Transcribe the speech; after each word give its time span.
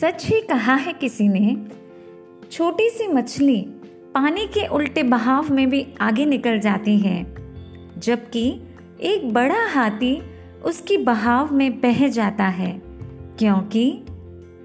सच 0.00 0.26
ही 0.26 0.40
कहा 0.40 0.74
है 0.74 0.92
किसी 0.92 1.28
ने, 1.28 1.56
छोटी 2.52 2.90
सी 2.90 3.06
मछली 3.06 3.60
पानी 4.14 4.46
के 4.46 4.66
उल्टे 4.66 5.02
बहाव 5.02 5.54
में 5.54 5.70
भी 5.70 5.86
आगे 6.00 6.26
निकल 6.26 6.58
जाती 6.58 6.98
है, 6.98 7.34
जबकि 7.98 8.60
एक 9.02 9.32
बड़ा 9.32 9.66
हाथी 9.66 10.22
उसकी 10.64 10.96
बहाव 10.96 11.54
में 11.54 11.80
बह 11.80 12.08
जाता 12.08 12.44
है। 12.44 12.82
क्योंकि, 13.38 14.02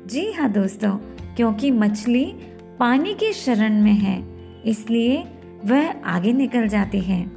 जी 0.07 0.31
हाँ 0.31 0.51
दोस्तों, 0.51 0.97
क्योंकि 1.35 1.71
मछली 1.71 2.33
पानी 2.79 3.13
के 3.13 3.33
शरण 3.33 3.83
में 3.83 3.93
है, 3.93 4.23
इसलिए 4.65 5.23
वह 5.65 6.01
आगे 6.05 6.33
निकल 6.33 6.67
जाती 6.67 6.99
है। 6.99 7.31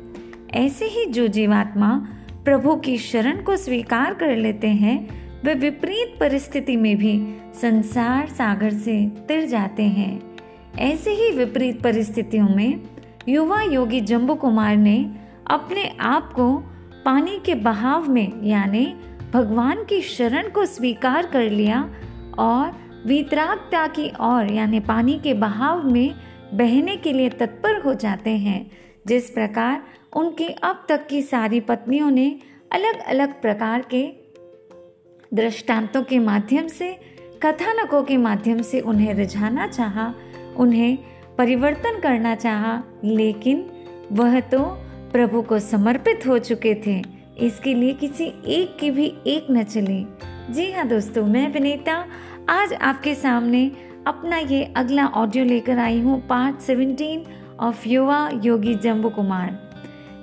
ऐसे 0.55 0.85
ही 0.85 1.07
जो 1.07 1.27
जीवात्मा 1.27 2.09
प्रभु 2.45 2.77
की 2.77 2.99
शरण 2.99 3.43
को 3.43 3.57
स्वीकार 3.57 4.15
कर 4.15 4.37
लेते 4.37 4.69
हैं, 4.69 5.25
वे 5.45 5.55
विपरीत 5.55 6.15
परिस्थिति 6.21 6.77
में 6.77 6.97
भी 6.97 7.35
संसार 7.61 8.29
सागर 8.29 8.73
से 8.73 9.07
तिर 9.29 9.47
जाते 9.47 9.83
हैं। 9.83 10.37
ऐसे 10.79 11.11
ही 11.11 11.31
विपरीत 11.31 11.83
परिस्थितियों 11.83 12.49
में 12.49 12.81
युवा 13.29 13.63
योगी 13.63 14.01
जम्बू 14.01 14.35
कुमार 14.35 14.77
ने 14.77 15.17
अपने 15.51 15.97
आप 16.01 16.33
को 16.33 16.59
पानी 17.05 17.39
के 17.47 17.55
बहाव 17.55 18.11
में, 18.11 18.43
यानी 18.43 18.97
भगवान 19.33 19.85
की 19.85 20.01
शरण 20.01 20.49
को 20.49 20.67
स्वीकार 20.67 21.27
कर 21.27 21.51
लिया 21.51 21.95
और 22.39 22.73
वितरागता 23.07 23.87
की 23.87 24.09
ओर, 24.21 24.53
यानी 24.53 24.81
पानी 24.81 25.19
के 25.19 25.35
बहाव 25.35 25.91
में 25.91 26.15
बहने 26.55 26.97
के 26.97 27.13
लिए 27.13 27.29
तत्पर 27.29 27.81
हो 27.81 27.95
जाते 27.95 28.31
हैं। 28.31 28.71
जिस 29.07 29.31
प्रकार 29.31 29.83
उनकी 30.17 30.47
अब 30.49 30.87
तक 30.89 31.07
की 31.07 31.23
सारी 31.23 31.61
पत्नियों 31.61 32.11
ने 32.11 32.39
अलग 32.73 33.01
अलग 33.01 33.41
प्रकार 33.43 33.87
के 33.95 34.25
दृष्टांतों 35.35 36.03
के 36.03 36.19
माध्यम 36.19 36.67
से 36.67 37.14
कथानकों 37.43 38.03
के 38.03 38.17
माध्यम 38.17 38.63
से 38.63 38.81
उन्हें 38.81 39.15
रिझाना 39.15 39.67
चाहा, 39.67 40.15
उन्हें 40.57 40.99
परिवर्तन 41.39 42.01
करना 42.01 42.35
चाहा, 42.35 42.83
लेकिन 43.05 43.65
वह 44.13 44.41
तो 44.41 44.61
प्रभु 45.13 45.43
को 45.43 45.59
समर्पित 45.59 46.27
हो 46.27 46.39
चुके 46.39 46.75
थे। 46.87 47.03
इसके 47.39 47.75
लिए 47.75 47.93
किसी 47.93 48.25
एक 48.47 48.77
की 48.81 48.91
भी 48.91 49.07
एक 49.27 49.47
न 49.51 49.63
चले। 49.63 50.03
जी 50.53 50.71
हाँ 50.73 50.87
दोस्तों 50.89 51.27
मैं 51.27 51.53
विनीता 51.53 52.05
आज 52.49 52.73
आपके 52.73 53.15
सामने 53.15 53.71
अपना 54.07 54.37
ये 54.37 54.65
अगला 54.77 55.07
ऑडियो 55.07 55.45
लेकर 55.45 55.79
आई 55.79 56.01
हूँ 56.01 56.21
पार्ट 56.27 56.59
सेवेंटीन 56.59 57.25
ऑफ़ 57.61 57.89
युवा 57.89 58.29
योगी 58.45 58.75
जम्बू 58.75 59.11
कुमार 59.11 59.51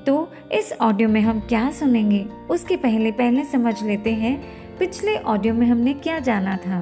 तो 0.07 0.31
इस 0.51 0.71
ऑडियो 0.81 1.09
में 1.09 1.21
हम 1.21 1.39
क्या 1.39 1.69
सुनेंगे 1.71 2.25
उसके 2.49 2.75
पहले 2.75 3.11
पहले 3.11 3.43
समझ 3.43 3.81
लेते 3.83 4.13
हैं 4.13 4.60
पिछले 4.81 5.17
ऑडियो 5.17 5.53
में 5.53 5.67
हमने 5.67 5.93
क्या 5.93 6.19
जाना 6.19 6.57
था? 6.57 6.81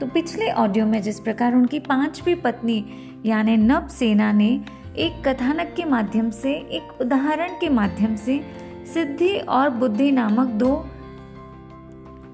तो 0.00 0.06
पिछले 0.06 0.50
ऑडियो 0.50 0.86
में 0.86 1.02
जिस 1.02 1.20
प्रकार 1.20 1.54
उनकी 1.54 1.78
पांचवी 1.78 2.34
पत्नी, 2.34 2.84
यानी 3.26 3.56
नव 3.56 3.88
सेना 3.88 4.32
ने 4.32 4.60
एक 4.96 5.28
कथानक 5.28 5.74
के 5.76 5.84
माध्यम 5.84 6.30
से, 6.30 6.52
एक 6.52 7.00
उदाहरण 7.00 7.48
के 7.48 7.68
माध्यम 7.68 8.16
से 8.16 8.44
सिद्धि 8.94 9.38
और 9.38 9.70
बुद्धि 9.70 10.10
नामक 10.10 10.48
दो 10.48 10.86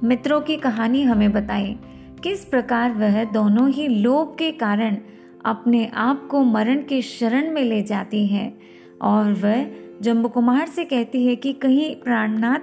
मित्रों 0.03 0.41
की 0.41 0.57
कहानी 0.57 1.03
हमें 1.03 1.33
बताई। 1.33 1.79
किस 2.23 2.45
प्रकार 2.45 2.91
वह 2.93 3.25
दोनों 3.25 3.71
ही 3.71 3.89
लोभ 3.89 4.37
के 4.39 4.51
कारण 4.51 4.97
अपने 5.45 5.91
आप 5.95 6.29
को 6.31 6.43
मरण 6.43 6.83
के 6.83 7.03
शरण 7.03 7.51
में 7.51 7.63
ले 7.63 7.83
जाती 7.83 8.27
है? 8.27 8.59
और 9.03 9.33
वह 9.33 9.67
जम्बू 10.03 10.29
कुमार 10.29 10.67
से 10.67 10.85
कहती 10.85 11.27
है 11.27 11.37
कि 11.37 11.53
कहीं 11.53 11.97
प्राणनाथ 11.97 12.59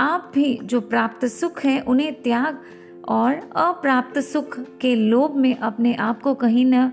आप 0.00 0.30
भी 0.34 0.58
जो 0.64 0.80
प्राप्त 0.80 1.26
सुख 1.26 1.64
है, 1.64 1.80
उन्हें 1.80 2.22
त्याग 2.22 2.62
और 3.08 3.34
अप्राप्त 3.56 4.18
सुख 4.18 4.58
के 4.80 4.94
लोभ 4.94 5.36
में 5.36 5.54
अपने 5.56 5.94
आप 5.94 6.22
को 6.22 6.34
कहीं 6.34 6.64
न 6.66 6.90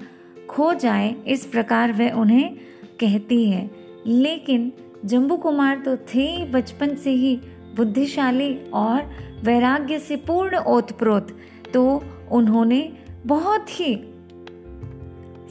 खो 0.50 0.74
जाए, 0.74 1.16
इस 1.28 1.46
प्रकार 1.46 1.92
वह 1.92 2.12
उन्हें 2.12 2.56
कहती 3.00 3.50
है। 3.50 3.70
लेकिन 4.08 4.72
जम्बू 5.06 5.38
कुमार 5.38 5.80
तो 5.80 5.96
थे 5.98 6.46
बचपन 6.46 6.96
से 6.96 7.12
ही 7.12 7.36
बुद्धिशाली 7.76 8.54
और 8.74 9.10
वैराग्य 9.44 10.00
से 10.00 10.16
पूर्ण 10.16 10.58
ओतप्रोत 10.58 11.38
तो 11.74 12.04
उन्होंने 12.32 12.82
बहुत 13.26 13.80
ही 13.80 13.96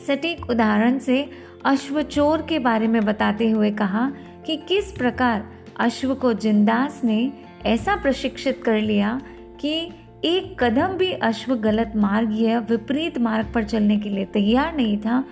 सटीक 0.06 0.50
उदाहरण 0.50 0.99
से 0.99 1.31
अश्वचोर 1.65 2.43
के 2.43 2.59
बारे 2.59 2.88
में 2.88 3.05
बताते 3.05 3.50
हुए 3.50 3.71
कहा 3.71 4.11
कि 4.47 4.56
किस 4.56 4.93
प्रकार 4.93 5.49
अश्व 5.81 6.15
को 6.15 6.33
जिंदास 6.33 7.00
ने 7.05 7.46
ऐसा 7.66 7.97
प्रशिक्षित 7.97 8.62
कर 8.65 8.81
लिया 8.81 9.21
कि 9.60 9.75
एक 10.25 10.56
कदम 10.60 10.97
भी 10.97 11.10
अश्व 11.12 11.54
गलत 11.54 11.93
मार्ग 11.97 12.41
या 12.41 12.59
विपरीत 12.71 13.19
मार्ग 13.19 13.53
पर 13.54 13.65
चलने 13.65 13.97
के 13.97 14.09
लिए 14.09 14.25
तैयार 14.25 14.77
नहीं 14.77 14.97
था। 14.99 15.25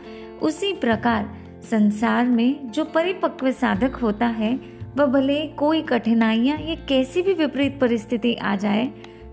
उसी 0.42 0.72
प्रकार 0.72 1.30
संसार 1.70 2.26
में 2.26 2.70
जो 2.70 2.84
परिपक्व 2.84 3.50
साधक 3.52 3.94
होता 3.94 4.26
है, 4.26 4.54
वह 4.96 5.06
भले 5.06 5.40
कोई 5.56 5.82
कठिनाइयाँ 5.82 6.58
या 6.58 6.74
कैसी 6.88 7.22
भी 7.22 7.32
विपरीत 7.34 7.78
परिस्थिति 7.80 8.34
आ 8.34 8.56
जाए 8.56 8.86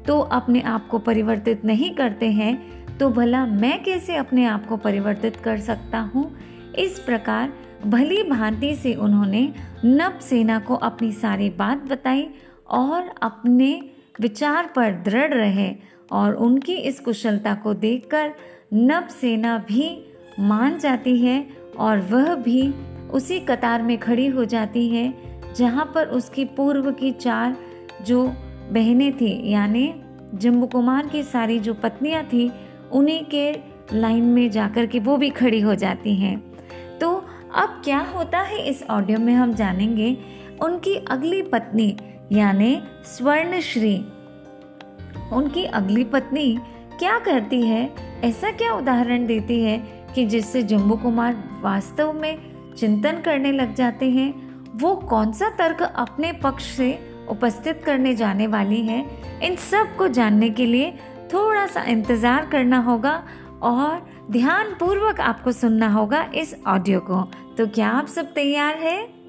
तो 0.07 0.19
अपने 0.19 0.61
आप 0.61 0.88
को 0.88 1.00
परिवर्तित 1.00 1.66
नहीं 1.66 1.90
करते 1.95 2.29
हैं 2.31 2.97
तो 2.97 3.09
भला 3.09 3.45
मैं 3.45 3.84
कैसे 3.84 4.16
अपने 4.16 4.45
आप 4.45 4.66
को 4.66 4.78
परिवर्तित 4.78 5.35
कर 5.35 5.59
सकता 5.59 6.00
हूँ? 6.00 6.31
इस 6.78 7.00
प्रकार 7.00 7.53
भली 7.85 8.23
भांति 8.23 8.75
से 8.75 8.94
उन्होंने 8.94 9.53
नव 9.85 10.19
सेना 10.22 10.59
को 10.59 10.75
अपनी 10.75 11.11
सारी 11.11 11.50
बात 11.50 11.84
बताई 11.84 12.28
और 12.72 13.09
अपने 13.22 13.82
विचार 14.22 14.72
पर 14.76 14.92
दृढ़ 15.04 15.34
रहे 15.34 15.74
और 16.12 16.34
उनकी 16.36 16.74
इस 16.74 17.00
कुशलता 17.00 17.54
को 17.54 17.74
देखकर 17.74 18.34
नव 18.74 19.08
सेना 19.12 19.58
भी 19.68 19.90
मान 20.40 20.78
जाती 20.80 21.18
है 21.20 21.46
और 21.78 22.00
वह 22.02 22.36
भी 22.36 22.62
उसी 23.12 23.40
कतार 23.40 23.82
में 23.82 23.98
खड़ी 23.98 24.28
हो 24.28 24.46
जाती 24.46 24.88
है, 24.90 25.14
जहाँ 25.56 25.92
पर 25.96 26.08
उसकी 26.08 26.46
पूर्व 26.46 26.92
की 26.92 27.12
चार 27.12 27.56
जो 28.02 28.24
बहनें 28.72 29.18
थी, 29.18 29.52
यानी 29.52 29.94
जम्बू 30.34 30.68
कुमार 30.68 31.08
की 31.08 31.24
सारी 31.24 31.59
जो 31.59 31.74
पत्नियाँ 31.74 32.24
थी, 32.24 32.52
उन्हीं 32.92 33.24
के 33.26 33.52
लाइन 33.94 34.24
में 34.24 34.50
जाकर 34.52 34.86
के 34.86 35.00
वो 35.00 35.18
भी 35.18 35.30
खड़ी 35.30 35.59
हो 35.62 35.76
जाती 35.76 36.16
हैं। 36.16 36.38
तो 37.00 37.12
अब 37.56 37.82
क्या 37.84 38.00
होता 38.16 38.40
है 38.40 38.62
इस 38.70 38.84
ऑडियो 38.84 39.20
में 39.20 39.34
हम 39.34 39.53
जानेंगे, 39.53 40.18
उनकी 40.62 40.96
अगली 40.96 41.42
पत्नी 41.42 41.96
यानी 42.31 42.81
स्वर्णश्री। 43.06 43.97
उनकी 45.34 45.66
अगली 45.66 46.03
पत्नी 46.03 46.58
क्या 47.00 47.19
करती 47.19 47.62
है? 47.62 47.96
ऐसा 48.24 48.52
क्या 48.52 48.74
उदाहरण 48.74 49.25
देती 49.25 49.64
है 49.64 49.78
कि 50.16 50.25
जिससे 50.25 50.64
जम्बू 50.64 50.96
कुमार 50.96 51.36
वास्तव 51.62 52.14
में 52.14 52.38
चिंतन 52.78 53.22
करने 53.22 53.52
लग 53.52 53.75
जाते 53.75 54.09
हैं? 54.09 54.34
वो 54.78 54.96
कौन 54.96 55.31
सा 55.31 55.50
तर्क 55.50 55.81
अपने 55.81 56.31
पक्ष 56.34 56.64
से 56.66 57.00
उपस्थित 57.30 57.84
करने 57.86 58.16
जाने 58.16 58.47
वाली 58.47 58.81
है? 58.81 59.06
इन 59.44 59.56
सबको 59.56 60.08
जानने 60.08 60.50
के 60.50 60.66
लिए 60.66 60.91
थोड़ा 61.34 61.68
सा 61.68 61.84
इंतज़ार 61.84 62.46
करना 62.46 62.78
होगा 62.78 63.24
और 63.62 64.08
ध्यान 64.31 64.75
पूर्वक 64.80 65.20
आपको 65.20 65.52
सुनना 65.52 65.90
होगा 65.90 66.31
इस 66.36 66.56
ऑडियो 66.68 67.00
को। 67.00 67.22
तो 67.58 67.68
क्या 67.68 67.90
आप 67.90 68.08
सब 68.08 68.34
तैयार 68.34 68.75
हैं? 68.75 69.21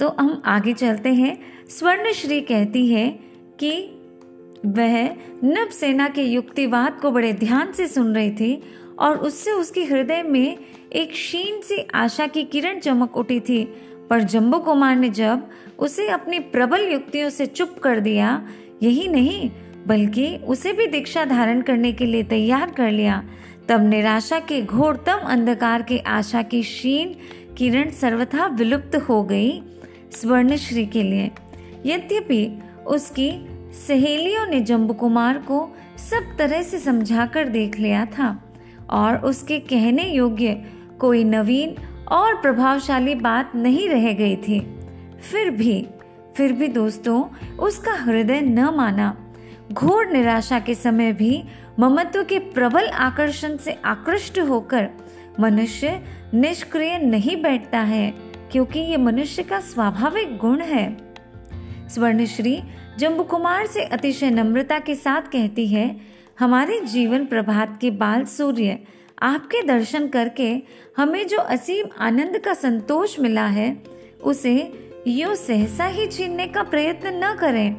तो 0.00 0.08
हम 0.08 0.42
आगे 0.44 0.72
चलते 0.72 1.14
हैं। 1.14 1.38
स्वर्ण 1.68 2.12
श्री 2.12 2.40
कहती 2.40 2.86
है 2.86 3.18
कि 3.58 3.96
वह 4.66 5.10
नव 5.44 5.68
सेना 5.70 6.08
के 6.08 6.22
युक्तिवाद 6.22 6.98
को 7.00 7.10
बड़े 7.10 7.32
ध्यान 7.32 7.72
से 7.72 7.88
सुन 7.88 8.14
रही 8.14 8.30
थी 8.30 8.62
और 8.98 9.18
उससे 9.18 9.50
उसके 9.50 9.84
हृदय 9.84 10.22
में 10.22 10.58
एक 10.92 11.10
क्षीण 11.10 11.60
सी 11.60 11.86
आशा 11.94 12.26
की 12.26 12.42
किरण 12.42 12.78
चमक 12.78 13.16
उठी 13.16 13.40
थी। 13.40 13.64
पर 14.10 14.20
जम्बू 14.20 14.58
कुमार 14.58 14.96
ने 14.96 15.08
जब 15.08 15.48
उसे 15.78 16.08
अपनी 16.08 16.38
प्रबल 16.38 16.92
युक्तियों 16.92 17.30
से 17.30 17.46
चुप 17.46 17.78
कर 17.78 18.00
दिया, 18.00 18.48
यही 18.82 19.08
नहीं, 19.08 19.50
बल्कि 19.86 20.36
उसे 20.36 20.72
भी 20.72 20.86
दीक्षा 20.86 21.24
धारण 21.24 21.60
करने 21.62 21.92
के 21.92 22.06
लिए 22.06 22.22
तैयार 22.22 22.70
कर 22.70 22.90
लिया, 22.90 23.24
तब 23.68 23.88
निराशा 23.88 24.38
के 24.38 24.62
घोरतम 24.62 25.18
अंधकार 25.24 25.82
के 25.82 25.98
आशा 25.98 26.42
की 26.42 26.62
क्षीण 26.62 27.08
किरण 27.54 27.90
सर्वथा 27.90 28.46
विलुप्त 28.46 28.96
हो 28.96 29.22
गई। 29.22 29.62
स्वर्णश्री 30.12 30.86
के 30.86 31.02
लिए। 31.02 31.30
यद्यपि 31.86 32.62
उसकी 32.86 33.30
सहेलियों 33.86 34.46
ने 34.46 34.60
जम्बू 34.60 34.94
कुमार 34.94 35.38
को 35.38 35.68
सब 36.00 36.36
तरह 36.38 36.62
से 36.62 36.78
समझाकर 36.78 37.48
देख 37.48 37.78
लिया 37.78 38.04
था, 38.08 38.36
और 38.90 39.16
उसके 39.16 39.58
कहने 39.60 40.08
योग्य 40.08 40.54
कोई 41.00 41.24
नवीन 41.24 41.74
और 42.08 42.40
प्रभावशाली 42.40 43.14
बात 43.14 43.54
नहीं 43.54 43.88
रह 43.88 44.12
गई 44.12 44.36
थी। 44.38 44.60
फिर 45.30 45.50
भी 45.50 45.86
फिर 46.36 46.52
भी 46.52 46.68
दोस्तों, 46.68 47.22
उसका 47.58 47.92
हृदय 47.94 48.40
न 48.40 48.64
माना। 48.76 49.16
घोर 49.72 50.06
निराशा 50.06 50.58
के 50.58 50.74
समय 50.74 51.12
भी 51.12 51.42
ममत्व 51.78 52.22
के 52.24 52.38
प्रबल 52.38 52.88
आकर्षण 52.88 53.56
से 53.56 53.72
आकृष्ट 53.84 54.38
होकर 54.40 54.88
मनुष्य 55.40 56.00
निष्क्रिय 56.34 56.98
नहीं 56.98 57.36
बैठता 57.42 57.80
है। 57.80 58.12
क्योंकि 58.52 58.80
ये 58.80 58.96
मनुष्य 58.96 59.42
का 59.42 59.60
स्वाभाविक 59.60 60.36
गुण 60.36 60.60
है। 60.60 60.96
स्वर्णश्री 61.88 62.62
जम्बू 62.98 63.22
कुमार 63.22 63.66
से 63.66 63.82
अतिशय 63.82 64.30
नम्रता 64.30 64.78
के 64.78 64.94
साथ 64.94 65.22
कहती 65.22 65.66
है, 65.66 66.00
हमारे 66.38 66.80
जीवन 66.80 67.26
प्रभात 67.26 67.78
के 67.80 67.90
बाल 67.90 68.24
सूर्य, 68.24 68.78
आपके 69.22 69.62
दर्शन 69.62 70.08
करके 70.08 70.62
हमें 70.96 71.26
जो 71.26 71.38
असीम 71.38 71.86
आनंद 71.98 72.38
का 72.38 72.54
संतोष 72.54 73.20
मिला 73.20 73.46
है, 73.46 73.82
उसे 74.24 74.72
यो 75.06 75.34
सहसा 75.34 75.86
ही 75.86 76.06
छीनने 76.06 76.46
का 76.46 76.62
प्रयत्न 76.62 77.24
न 77.24 77.36
करें। 77.40 77.74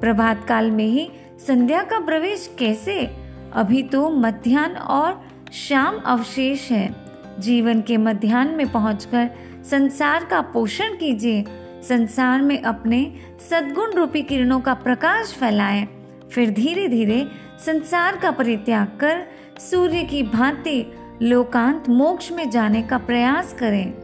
प्रभात 0.00 0.44
काल 0.48 0.70
में 0.70 0.86
ही 0.86 1.10
संध्या 1.46 1.82
का 1.82 1.98
प्रवेश 1.98 2.56
कैसे? 2.58 3.10
अभी 3.52 3.82
तो 3.82 4.10
मध्यान्ह 4.10 4.78
और 4.78 5.28
शाम 5.52 5.96
अवशेष 5.96 6.70
है। 6.70 6.94
जीवन 7.38 7.80
के 7.80 7.96
मध्यान्ह 7.96 8.56
में 8.56 8.72
पहुंचकर 8.72 9.30
संसार 9.70 10.24
का 10.24 10.40
पोषण 10.40 10.96
कीजिए। 10.96 11.44
संसार 11.82 12.42
में 12.42 12.62
अपने 12.62 13.12
सद्गुण 13.50 13.92
रूपी 13.92 14.22
किरणों 14.22 14.60
का 14.60 14.74
प्रकाश 14.74 15.32
फैलाएँ। 15.32 15.86
फिर 16.32 16.50
धीरे 16.50 16.88
धीरे 16.88 17.28
संसार 17.66 18.16
का 18.16 18.30
परित्याग 18.30 18.98
कर 19.00 19.26
सूर्य 19.58 20.02
की 20.02 20.22
भांति 20.22 20.92
लोकांत 21.22 21.88
मोक्ष 21.88 22.32
में 22.32 22.50
जाने 22.50 22.82
का 22.82 22.98
प्रयास 22.98 23.52
करें। 23.52 23.94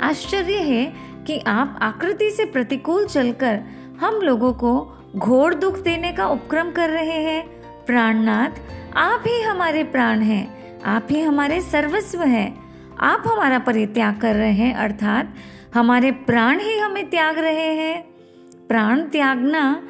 आश्चर्य 0.00 0.54
है 0.54 0.92
कि 1.26 1.38
आप 1.46 1.78
आकृति 1.82 2.30
से 2.30 2.44
प्रतिकूल 2.44 3.06
चलकर 3.06 3.60
हम 4.00 4.14
लोगों 4.14 4.52
को 4.52 4.92
घोर 5.16 5.54
दुख 5.54 5.78
देने 5.78 6.12
का 6.12 6.26
उपक्रम 6.26 6.70
कर 6.70 6.90
रहे 6.90 7.22
हैं। 7.22 7.46
प्राणनाथ, 7.86 8.50
आप 8.96 9.24
ही 9.26 9.42
हमारे 9.42 9.84
प्राण 9.84 10.20
हैं। 10.20 10.80
आप 10.82 11.08
ही 11.10 11.20
हमारे 11.20 11.60
सर्वस्व 11.60 12.22
हैं। 12.22 12.65
आप 13.00 13.22
हमारा 13.26 13.58
परित्याग 13.58 14.20
कर 14.20 14.34
रहे 14.34 14.52
हैं, 14.52 14.74
अर्थात 14.74 15.34
हमारे 15.74 16.10
प्राण 16.10 16.60
ही 16.60 16.78
हमें 16.78 17.10
त्याग 17.10 17.38
रहे 17.38 17.74
हैं। 17.74 18.02
प्राण 18.68 19.02
त्यागना 19.02 19.88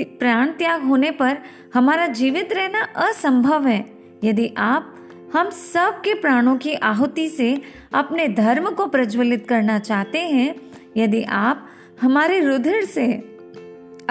प्राण 0.00 0.50
त्याग 0.50 0.82
होने 0.82 1.10
पर 1.10 1.38
हमारा 1.74 2.06
जीवित 2.06 2.52
रहना 2.52 2.80
असंभव 2.80 3.66
है। 3.66 3.86
यदि 4.24 4.54
आप, 4.58 4.96
हम 5.34 5.50
सब 5.50 6.00
के 6.00 6.14
प्राणों 6.14 6.56
की 6.56 6.74
आहुति 6.74 7.28
से 7.28 7.62
अपने 7.94 8.28
धर्म 8.28 8.70
को 8.70 8.86
प्रज्वलित 8.86 9.46
करना 9.48 9.78
चाहते 9.78 10.18
हैं, 10.18 10.54
यदि 10.96 11.22
आप 11.22 11.68
हमारे 12.02 12.40
रुधिर 12.40 12.84
से 12.84 13.12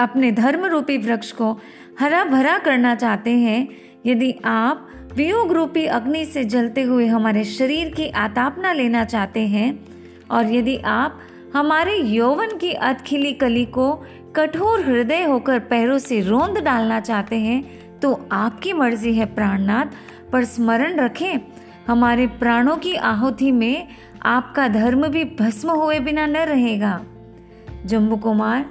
अपने 0.00 0.32
धर्म 0.32 0.64
रूपी 0.64 0.98
वृक्ष 0.98 1.32
को 1.32 1.60
हरा 2.00 2.24
भरा 2.24 2.58
करना 2.58 2.94
चाहते 2.94 3.30
हैं, 3.30 3.68
यदि 4.06 4.34
आप 4.44 4.89
वियोग 5.16 5.52
रूपी 5.52 5.84
अग्नि 5.86 6.24
से 6.24 6.44
जलते 6.44 6.82
हुए 6.82 7.06
हमारे 7.06 7.44
शरीर 7.44 7.88
की 7.94 8.08
आतापना 8.08 8.72
लेना 8.72 9.04
चाहते 9.04 9.40
हैं। 9.40 9.78
और 10.28 10.52
यदि 10.52 10.76
आप 10.76 11.20
हमारे 11.54 11.96
यौवन 11.96 12.56
की 12.56 12.72
अधखिली 12.72 13.32
कली 13.32 13.64
को 13.64 13.92
कठोर 14.36 14.84
हृदय 14.84 15.22
होकर 15.22 15.58
पैरों 15.58 15.98
से 15.98 16.20
रोंद 16.20 16.58
डालना 16.58 17.00
चाहते 17.00 17.36
हैं 17.36 17.98
तो 18.00 18.12
आपकी 18.32 18.72
मर्ज़ी 18.72 19.14
है 19.14 19.24
प्राणनाथ, 19.34 19.86
पर 20.32 20.44
स्मरण 20.44 20.96
रखें, 20.96 21.38
हमारे 21.86 22.26
प्राणों 22.26 22.76
की 22.76 22.94
आहुति 22.94 23.50
में 23.52 23.88
आपका 24.22 24.68
धर्म 24.68 25.06
भी 25.08 25.24
भस्म 25.38 25.70
हुए 25.70 25.98
बिना 26.00 26.26
न 26.26 26.36
रहेगा। 26.46 27.00
जम्बू 27.86 28.16
कुमार 28.16 28.64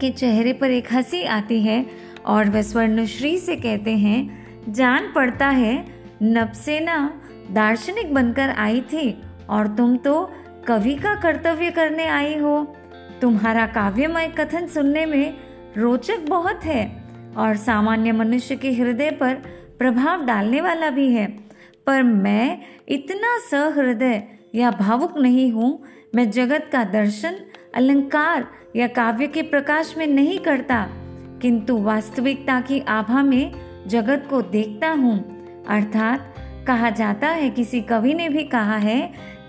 के 0.00 0.10
चेहरे 0.10 0.52
पर 0.52 0.70
एक 0.70 0.92
हँसी 0.92 1.22
आती 1.24 1.60
है 1.62 1.84
और 2.26 2.50
वह 2.50 2.62
स्वर्णश्री 2.62 3.38
से 3.38 3.56
कहते 3.56 3.96
हैं, 3.96 4.72
जान 4.72 5.12
पड़ता 5.12 5.48
है 5.48 5.84
नबसेना 6.22 6.98
दार्शनिक 7.50 8.14
बनकर 8.14 8.50
आई 8.50 8.80
थी 8.80 9.22
और 9.50 9.66
तुम 9.66 9.96
तो 9.96 10.30
कवि 10.66 10.94
का 10.94 11.14
कर्तव्य 11.14 11.70
करने 11.70 12.06
आई 12.06 12.36
हो। 12.38 12.64
तुम्हारा 13.20 13.66
काव्यमय 13.66 14.28
कथन 14.28 14.66
सुनने 14.66 15.06
में 15.06 15.34
रोचक 15.76 16.26
बहुत 16.28 16.64
है 16.64 16.84
और 17.36 17.56
सामान्य 17.56 18.12
मनुष्य 18.12 18.56
के 18.56 18.72
हृदय 18.72 19.10
पर 19.10 19.34
प्रभाव 19.78 20.24
डालने 20.24 20.60
वाला 20.60 20.90
भी 20.90 21.12
है। 21.12 21.26
पर 21.86 22.02
मैं 22.02 22.58
इतना 22.88 23.36
सहृदय 23.38 24.22
या 24.54 24.70
भावुक 24.70 25.18
नहीं 25.18 25.50
हूँ, 25.52 25.82
मैं 26.14 26.30
जगत 26.30 26.68
का 26.72 26.84
दर्शन, 26.84 27.36
अलंकार 27.74 28.46
या 28.76 28.86
काव्य 28.86 29.26
के 29.26 29.42
प्रकाश 29.42 29.94
में 29.98 30.06
नहीं 30.06 30.38
करता। 30.38 30.86
किंतु 31.42 31.76
वास्तविकता 31.78 32.60
की 32.60 32.80
आभा 32.88 33.22
में 33.22 33.52
जगत 33.88 34.26
को 34.30 34.40
देखता 34.42 34.90
हूँ। 34.90 35.18
अर्थात 35.66 36.34
कहा 36.66 36.90
जाता 36.90 37.28
है, 37.28 37.50
किसी 37.50 37.80
कवि 37.80 38.14
ने 38.14 38.28
भी 38.28 38.44
कहा 38.44 38.76
है, 38.76 39.00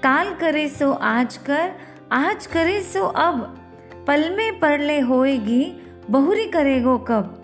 काल 0.04 0.34
करे 0.34 0.68
सो 0.70 0.92
आज 0.92 1.38
कर, 1.40 1.72
आज 2.12 2.46
करे 2.46 2.82
सो 2.84 3.04
अब। 3.04 3.42
पल 4.08 4.30
में 4.38 4.60
परले 4.60 5.00
होएगी, 5.00 5.66
बहुरी 6.10 6.46
करेगो 6.48 6.98
कब। 7.10 7.38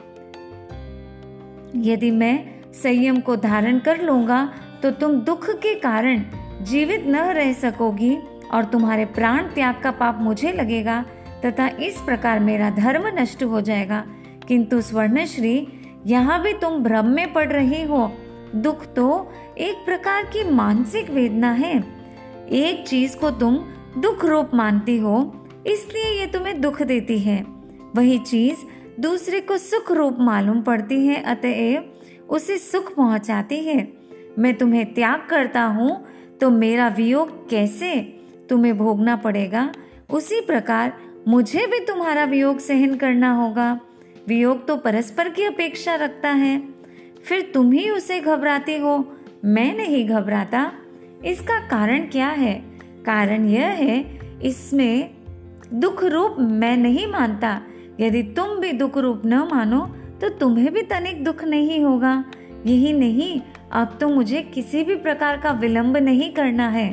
यदि 1.85 2.11
मैं 2.11 2.61
संयम 2.73 3.19
को 3.19 3.35
धारण 3.35 3.79
कर 3.79 4.01
लूँगा 4.01 4.47
तो 4.83 4.91
तुम 4.91 5.13
दुख 5.21 5.49
के 5.51 5.73
कारण 5.75 6.21
जीवित 6.61 7.05
न 7.07 7.15
रह 7.31 7.51
सकोगी 7.53 8.17
और 8.53 8.65
तुम्हारे 8.65 9.05
प्राण 9.05 9.47
त्याग 9.47 9.81
का 9.83 9.91
पाप 9.91 10.19
मुझे 10.21 10.51
लगेगा, 10.51 11.01
तथा 11.45 11.67
इस 11.79 11.97
प्रकार 11.97 12.39
मेरा 12.39 12.69
धर्म 12.69 13.07
नष्ट 13.19 13.43
हो 13.43 13.61
जाएगा। 13.61 14.03
किंतु 14.47 14.81
स्वर्णश्री, 14.81 15.67
यहाँ 16.05 16.41
भी 16.41 16.53
तुम 16.53 16.83
भ्रम 16.83 17.05
में 17.05 17.31
पड़ 17.33 17.47
रही 17.47 17.83
हो। 17.83 18.11
दुख 18.55 18.85
तो 18.93 19.31
एक 19.57 19.85
प्रकार 19.85 20.23
की 20.23 20.43
मानसिक 20.51 21.09
वेदना 21.09 21.51
है। 21.51 21.75
एक 22.49 22.87
चीज़ 22.87 23.17
को 23.17 23.31
तुम 23.31 23.57
दुख 23.97 24.25
रूप 24.25 24.51
मानती 24.53 24.97
हो, 24.97 25.45
इसलिए 25.67 26.19
ये 26.19 26.25
तुम्हें 26.25 26.59
दुख 26.61 26.81
देती 26.81 27.19
है। 27.19 27.41
वही 27.95 28.17
चीज़ 28.19 28.57
दूसरे 29.01 29.39
को 29.41 29.57
सुख 29.57 29.91
रूप 29.91 30.17
मालूम 30.19 30.61
पड़ती 30.61 31.05
है, 31.07 31.21
अतएव 31.23 31.93
उसे 32.29 32.57
सुख 32.57 32.93
पहुंचाती 32.95 33.63
है। 33.63 33.87
मैं 34.39 34.53
तुम्हें 34.53 34.93
त्याग 34.93 35.27
करता 35.29 35.63
हूँ 35.63 36.05
तो 36.41 36.49
मेरा 36.49 36.87
वियोग 36.87 37.49
कैसे 37.49 37.95
तुम्हें 38.49 38.77
भोगना 38.77 39.15
पड़ेगा? 39.15 39.71
उसी 40.09 40.41
प्रकार 40.41 40.93
मुझे 41.27 41.65
भी 41.67 41.79
तुम्हारा 41.79 42.23
वियोग 42.23 42.59
सहन 42.59 42.95
करना 42.95 43.31
होगा। 43.33 43.79
वियोग 44.27 44.67
तो 44.67 44.75
परस्पर 44.75 45.29
की 45.29 45.43
अपेक्षा 45.43 45.95
रखता 45.95 46.29
है। 46.29 46.61
फिर 47.23 47.51
तुम 47.53 47.71
ही 47.71 47.89
उसे 47.89 48.19
घबराती 48.19 48.77
हो। 48.77 48.97
मैं 49.45 49.77
नहीं 49.77 50.07
घबराता। 50.09 50.71
इसका 51.25 51.59
कारण 51.59 51.99
क्या 51.99 52.27
है? 52.27 52.53
कारण 53.05 53.45
यह 53.45 53.67
है, 53.67 54.19
इसमें 54.43 55.09
दुख 55.73 56.03
रूप 56.03 56.35
मैं 56.39 56.77
नहीं 56.77 57.07
मानता। 57.07 57.61
यदि 57.99 58.23
तुम 58.23 58.57
भी 58.59 58.71
दुख 58.71 58.97
रूप 58.97 59.21
न 59.25 59.33
मानो 59.53 59.85
तो 60.21 60.29
तुम्हें 60.29 60.73
भी 60.73 60.81
तनिक 60.81 61.23
दुख 61.23 61.43
नहीं 61.43 61.83
होगा। 61.83 62.23
यही 62.65 62.93
नहीं, 62.93 63.41
अब 63.71 63.97
तो 64.01 64.09
मुझे 64.09 64.41
किसी 64.41 64.83
भी 64.83 64.95
प्रकार 64.95 65.37
का 65.37 65.51
विलंब 65.51 65.97
नहीं 65.97 66.33
करना 66.33 66.69
है। 66.69 66.89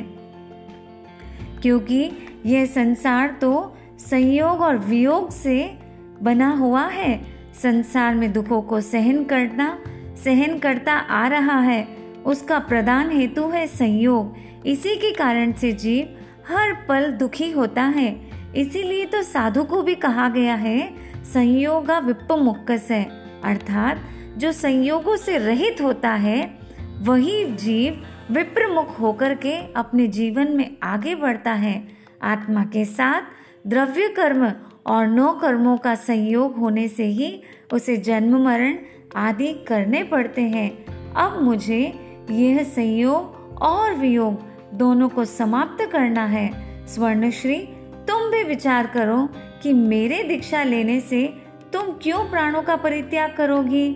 क्योंकि 1.61 2.11
यह 2.45 2.65
संसार 2.65 3.37
तो 3.41 3.77
संयोग 3.99 4.61
और 4.61 4.77
वियोग 4.77 5.31
से 5.31 5.84
बना 6.23 6.49
हुआ 6.49 6.87
है। 6.87 7.25
संसार 7.53 8.15
में 8.15 8.33
दुखों 8.33 8.61
को 8.61 8.81
सहन 8.81 9.23
करना 9.23 9.79
सहन 10.23 10.59
करता 10.59 10.93
आ 10.93 11.27
रहा 11.27 11.59
है। 11.59 11.87
उसका 12.25 12.59
प्रदान 12.59 13.11
हेतु 13.11 13.49
है 13.49 13.67
संयोग। 13.67 14.35
इसी 14.65 14.95
के 14.95 15.11
कारण 15.11 15.53
से 15.53 15.71
जीव 15.71 16.17
हर 16.49 16.73
पल 16.73 17.11
दुखी 17.11 17.51
होता 17.51 17.83
है। 17.83 18.25
इसीलिए 18.55 19.05
तो 19.05 19.21
साधु 19.21 19.63
को 19.63 19.81
भी 19.81 19.95
कहा 19.95 20.29
गया 20.29 20.55
है, 20.55 20.93
संयोगा 21.33 21.99
विप्पमुक्कस 21.99 22.87
है। 22.91 23.03
अर्थात, 23.43 24.01
जो 24.37 24.51
संयोगों 24.51 25.17
से 25.17 25.37
रहित 25.37 25.81
होता 25.81 26.09
है, 26.09 26.59
वही 27.01 27.45
जीव 27.45 28.05
विप्रमुख 28.31 28.99
होकर 28.99 29.35
के 29.35 29.73
अपने 29.73 30.07
जीवन 30.07 30.51
में 30.51 30.77
आगे 30.83 31.15
बढ़ता 31.15 31.53
है। 31.53 31.87
आत्मा 32.23 32.63
के 32.63 32.85
साथ 32.85 33.21
द्रव्य 33.67 34.09
कर्म 34.09 34.53
और 34.87 35.07
नौ 35.07 35.33
कर्मों 35.33 35.77
का 35.77 35.95
संयोग 35.95 36.55
होने 36.55 36.87
से 36.87 37.05
ही 37.05 37.41
उसे 37.73 37.97
जन्म, 37.97 38.43
मरण 38.43 38.77
आदि 39.15 39.53
करने 39.53 40.03
पड़ते 40.03 40.41
हैं। 40.41 40.85
अब 41.13 41.43
मुझे 41.43 41.93
यह 42.31 42.63
संयोग 42.63 43.35
और 43.61 43.93
वियोग 43.93 44.41
दोनों 44.73 45.09
को 45.09 45.25
समाप्त 45.25 45.89
करना 45.91 46.25
है। 46.25 46.51
स्वर्णश्री, 46.87 47.59
तुम 48.07 48.31
भी 48.31 48.43
विचार 48.43 48.87
करो 48.87 49.29
कि 49.63 49.73
मेरे 49.73 50.23
दीक्षा 50.23 50.63
लेने 50.63 50.99
से 50.99 51.41
तुम 51.73 51.81
क्यों 51.81 52.29
प्राणों 52.29 52.61
का 52.61 52.75
परित्याग 52.75 53.35
करोगी? 53.37 53.93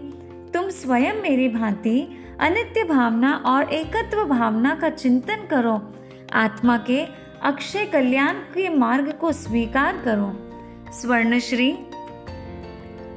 तुम 0.54 0.70
स्वयं 0.70 1.14
मेरी 1.14 1.50
भांति 1.50 2.08
अनित्य 2.40 2.84
भावना 2.84 3.44
और 3.46 3.64
एकत्व 3.64 4.26
भावना 4.26 4.76
का 4.76 4.90
चिंतन 4.90 5.48
करो। 5.50 5.94
आत्मा 6.34 6.78
के 6.78 7.06
अक्षय 7.44 7.86
कल्याण 7.86 8.34
के 8.34 8.70
मार्ग 8.70 9.12
को 9.12 9.32
स्वीकार 9.32 9.98
करो। 10.06 10.49
स्वर्णश्री, 10.94 11.72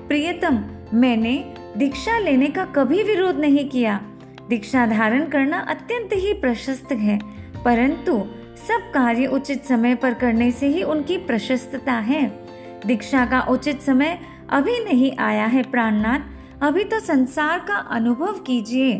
प्रियतम, 0.08 0.64
मैंने 0.94 1.54
दीक्षा 1.76 2.18
लेने 2.18 2.46
का 2.46 2.64
कभी 2.64 3.02
विरोध 3.02 3.36
नहीं 3.36 3.68
किया। 3.68 4.00
दीक्षा 4.48 4.86
धारण 4.86 5.24
करना 5.26 5.58
अत्यंत 5.60 6.10
ही 6.12 6.32
प्रशस्त 6.32 6.92
है, 6.92 7.18
परंतु 7.64 8.12
सब 8.68 8.90
कार्य 8.94 9.26
उचित 9.26 9.64
समय 9.64 9.94
पर 9.94 10.14
करने 10.14 10.50
से 10.50 10.66
ही 10.66 10.82
उनकी 10.82 11.16
प्रशस्तता 11.16 11.92
है। 11.92 12.22
दीक्षा 12.86 13.24
का 13.26 13.40
उचित 13.40 13.80
समय 13.80 14.18
अभी 14.50 14.78
नहीं 14.84 15.16
आया 15.16 15.46
है, 15.46 15.62
प्राणनाथ, 15.62 16.20
अभी 16.62 16.84
तो 16.84 17.00
संसार 17.00 17.58
का 17.58 17.74
अनुभव 17.74 18.32
कीजिए। 18.32 18.92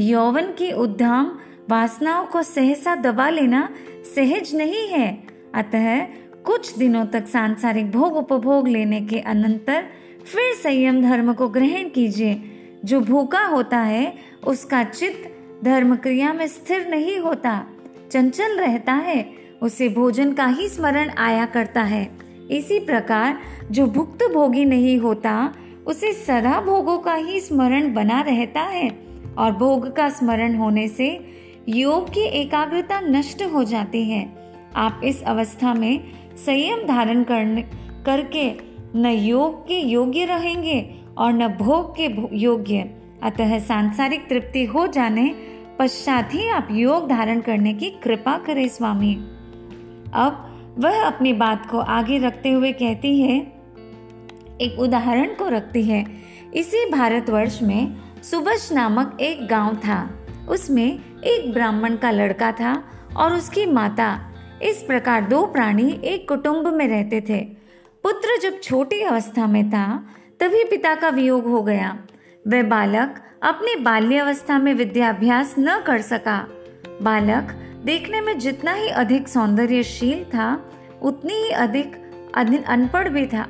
यौवन 0.00 0.52
की 0.52 0.72
उद्धाम, 0.72 1.38
वासनाओं 1.70 2.26
को 2.26 2.42
सहसा 2.42 2.94
दबा 2.94 3.28
लेना 3.28 3.68
सहज 4.16 4.54
नहीं 4.54 4.88
है। 4.88 5.26
अतः 5.54 6.04
कुछ 6.46 6.78
दिनों 6.78 7.06
तक 7.06 7.26
सांसारिक 7.26 7.90
भोग 7.90 8.16
उपभोग 8.16 8.68
लेने 8.68 9.00
के 9.00 9.18
अनंतर 9.18 9.84
फिर 10.32 10.54
संयम 10.54 11.02
धर्म 11.02 11.32
को 11.32 11.48
ग्रहण 11.48 11.88
कीजिए। 11.88 12.42
जो 12.84 13.00
भूखा 13.00 13.44
होता 13.44 13.78
है, 13.78 14.14
उसका 14.46 14.84
चित्त 14.84 15.30
धर्म 15.64 15.96
क्रिया 15.96 16.32
में 16.32 16.46
स्थिर 16.46 16.88
नहीं 16.88 17.18
होता। 17.18 17.66
चंचल 18.10 18.58
रहता 18.58 18.92
है, 18.92 19.30
उसे 19.62 19.88
भोजन 19.88 20.32
का 20.32 20.46
ही 20.46 20.68
स्मरण 20.68 21.10
आया 21.18 21.46
करता 21.46 21.82
है। 21.82 22.10
इसी 22.50 22.78
प्रकार, 22.78 23.38
जो 23.70 23.86
भुक्त 23.86 24.24
भोगी 24.34 24.64
नहीं 24.64 24.98
होता, 24.98 25.54
उसे 25.86 26.12
सदा 26.12 26.60
भोगों 26.60 26.98
का 26.98 27.14
ही 27.14 27.40
स्मरण 27.40 27.94
बना 27.94 28.20
रहता 28.20 28.60
है 28.60 28.90
और 29.38 29.52
भोग 29.52 29.96
का 29.96 30.08
स्मरण 30.08 30.54
होने 30.54 30.88
से 30.88 31.26
योग 31.68 32.08
की 32.10 32.20
एकाग्रता 32.20 33.00
नष्ट 33.00 33.42
हो 33.42 33.64
जाती 33.64 34.04
है। 34.04 34.46
आप 34.76 35.00
इस 35.04 35.22
अवस्था 35.22 35.74
में 35.74 36.25
संयम 36.36 36.86
धारण 36.86 37.22
करने, 37.22 37.62
करके 38.06 38.52
न 38.98 39.06
योग 39.06 39.66
के 39.68 39.80
योग्य 39.80 40.24
रहेंगे 40.24 40.94
और 41.18 41.32
न 41.32 41.48
भोग 41.48 41.96
के 42.00 42.36
योग्य। 42.36 42.90
अतः 43.22 43.58
सांसारिक 43.58 44.28
तृप्ति 44.28 44.64
हो 44.64 44.86
जाने 44.86 45.34
पश्चात 45.78 46.34
ही 46.34 46.48
आप 46.48 46.68
योग 46.70 47.08
धारण 47.08 47.40
करने 47.40 47.74
की 47.74 47.90
कृपा 47.90 48.38
करें, 48.38 48.68
स्वामी। 48.68 49.14
अब 50.14 50.42
वह 50.78 51.02
अपनी 51.04 51.32
बात 51.32 51.70
को 51.70 51.78
आगे 51.78 52.18
रखते 52.18 52.50
हुए 52.50 52.72
कहती 52.72 53.20
है, 53.22 53.40
एक 54.60 54.76
उदाहरण 54.78 55.34
को 55.34 55.48
रखती 55.48 55.82
है। 55.82 56.06
इसी 56.54 56.90
भारतवर्ष 56.90 57.62
में 57.62 57.96
सुबश 58.22 58.72
नामक 58.72 59.18
एक 59.20 59.46
गाँव 59.46 59.74
था। 59.76 60.10
उसमें 60.48 60.98
एक 61.24 61.52
ब्राह्मण 61.52 61.96
का 61.96 62.10
लड़का 62.10 62.52
था 62.52 62.84
और 63.16 63.32
उसकी 63.32 63.66
माता 63.66 64.25
इस 64.62 64.82
प्रकार 64.82 65.24
दो 65.24 65.46
प्राणी 65.46 66.00
एक 66.04 66.28
कुटुंब 66.28 66.66
में 66.66 66.88
रहते 66.88 67.20
थे। 67.20 67.38
पुत्र 68.02 68.38
जब 68.42 68.60
छोटी 68.60 69.02
अवस्था 69.02 69.46
में 69.46 69.68
था, 69.70 70.06
तभी 70.40 70.64
पिता 70.64 70.94
का 70.94 71.08
वियोग 71.08 71.44
हो 71.44 71.62
गया। 71.62 71.98
वह 72.48 72.62
बालक 72.62 73.14
अपनी 73.42 73.74
बाल्यावस्था 73.76 74.58
में 74.58 74.74
विद्याभ्यास 74.74 75.54
न 75.58 75.82
कर 75.86 76.00
सका। 76.00 76.38
बालक 77.02 77.52
देखने 77.84 78.20
में 78.20 78.38
जितना 78.38 78.72
ही 78.72 78.88
अधिक 78.88 79.28
सौंदर्यशील 79.28 80.24
था, 80.24 80.70
उतनी 81.02 81.34
ही 81.34 81.50
अधिक 81.50 81.96
अनपढ़ 82.68 83.08
भी 83.08 83.26
था। 83.26 83.46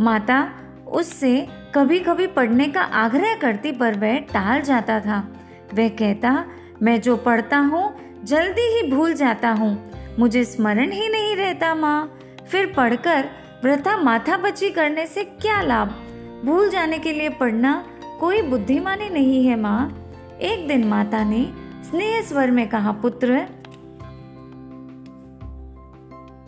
माता 0.00 0.48
उससे 0.88 1.46
कभी 1.74 1.98
कभी 2.00 2.26
पढ़ने 2.26 2.68
का 2.68 2.80
आग्रह 2.80 3.34
करती 3.34 3.72
पर 3.72 3.98
वह 3.98 4.18
टाल 4.18 4.60
जाता 4.60 5.00
था। 5.00 5.18
वह 5.74 5.88
कहता, 5.88 6.44
मैं 6.82 7.00
जो 7.00 7.16
पढ़ता 7.16 7.58
हूँ, 7.58 7.94
जल्दी 8.24 8.62
ही 8.62 8.90
भूल 8.90 9.14
जाता 9.14 9.50
हूँ। 9.50 9.97
मुझे 10.18 10.44
स्मरण 10.44 10.90
ही 10.90 11.08
नहीं 11.08 11.36
रहता, 11.36 11.74
माँ। 11.74 12.18
फिर 12.50 12.72
पढ़कर 12.76 13.28
वृथा 13.64 13.96
माथा 13.96 14.36
बची 14.36 14.70
करने 14.70 15.06
से 15.06 15.24
क्या 15.24 15.60
लाभ? 15.62 15.88
भूल 16.44 16.70
जाने 16.70 16.98
के 16.98 17.12
लिए 17.12 17.28
पढ़ना 17.28 17.84
कोई 18.20 18.42
बुद्धिमानी 18.42 19.08
नहीं 19.08 19.46
है, 19.46 19.56
माँ। 19.60 20.12
एक 20.42 20.68
दिन 20.68 20.84
माता 20.84 21.24
ने 21.24 21.44
स्नेह 21.90 22.20
स्वर 22.22 22.50
में 22.50 22.68
कहा, 22.68 22.92
पुत्र, 22.92 23.46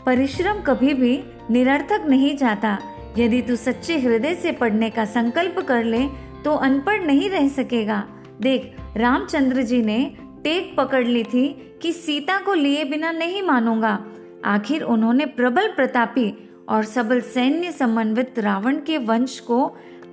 परिश्रम 0.06 0.60
कभी 0.60 0.94
भी 0.94 1.22
निरर्थक 1.50 2.04
नहीं 2.06 2.36
जाता। 2.36 2.78
यदि 3.18 3.42
तू 3.42 3.56
सच्चे 3.56 3.98
हृदय 3.98 4.34
से 4.34 4.52
पढ़ने 4.52 4.90
का 4.90 5.04
संकल्प 5.04 5.58
कर 5.58 5.84
ले 5.84 6.06
तो 6.44 6.54
अनपढ़ 6.54 7.00
नहीं 7.00 7.30
रह 7.30 7.48
सकेगा। 7.48 8.02
देख, 8.40 8.76
रामचंद्र 8.96 9.62
जी 9.62 9.82
ने 9.82 9.98
टेक 10.44 10.74
पकड़ 10.76 11.06
ली 11.06 11.24
थी 11.24 11.48
कि 11.82 11.92
सीता 11.92 12.38
को 12.38 12.54
लिए 12.54 12.84
बिना 12.84 13.10
नहीं 13.12 13.42
मानूँगा। 13.42 13.98
आखिर 14.44 14.82
उन्होंने 14.82 15.26
प्रबल 15.26 15.68
प्रतापी 15.68 16.32
और 16.68 16.84
सबल 16.84 17.20
सैन्य 17.20 17.72
समन्वित 17.72 18.38
रावण 18.38 18.76
के 18.76 18.98
वंश 18.98 19.38
को 19.40 19.66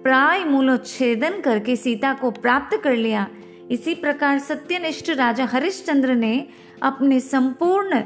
प्राय 0.03 0.43
मूलोच्छेदन 0.43 1.41
करके 1.41 1.75
सीता 1.75 2.13
को 2.13 2.31
प्राप्त 2.31 2.81
कर 2.83 2.95
लिया। 2.95 3.27
इसी 3.71 3.93
प्रकार 3.95 4.39
सत्यनिष्ठ 4.39 5.09
राजा 5.09 5.45
हरिश्चंद्र 5.45 6.15
ने 6.15 6.47
अपने 6.83 7.19
संपूर्ण 7.19 8.01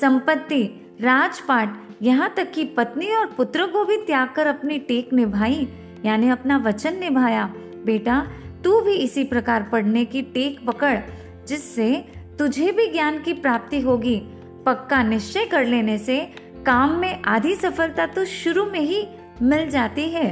संपत्ति, 0.00 0.62
राजपाट, 1.00 1.76
यहाँ 2.02 2.34
तक 2.36 2.52
कि 2.52 2.64
पत्नी 2.64 3.10
और 3.14 3.26
पुत्र 3.26 3.66
को 3.66 3.84
भी 3.84 3.96
त्याग 3.96 4.28
कर 4.28 4.46
अपनी 4.46 4.78
टेक 4.78 5.12
निभाई, 5.12 5.68
यानी 6.04 6.28
अपना 6.28 6.58
वचन 6.58 6.98
निभाया। 6.98 7.54
बेटा, 7.84 8.26
तू 8.64 8.80
भी 8.80 8.94
इसी 8.94 9.24
प्रकार 9.24 9.62
पढ़ने 9.62 10.04
की 10.04 10.22
टेक 10.22 10.66
पकड़। 10.66 10.98
जिससे 11.48 11.92
तुझे 12.38 12.70
भी 12.72 12.86
ज्ञान 12.86 13.18
की 13.18 13.32
प्राप्ति 13.32 13.80
होगी। 13.80 14.16
पक्का 14.66 15.02
निश्चय 15.02 15.44
कर 15.44 15.64
लेने 15.64 15.96
से 15.98 16.20
काम 16.66 16.90
में 16.90 17.22
आधी 17.22 17.54
सफलता 17.54 18.06
तो 18.06 18.24
शुरू 18.24 18.64
में 18.66 18.80
ही 18.80 19.06
मिल 19.42 19.68
जाती 19.70 20.08
है। 20.08 20.28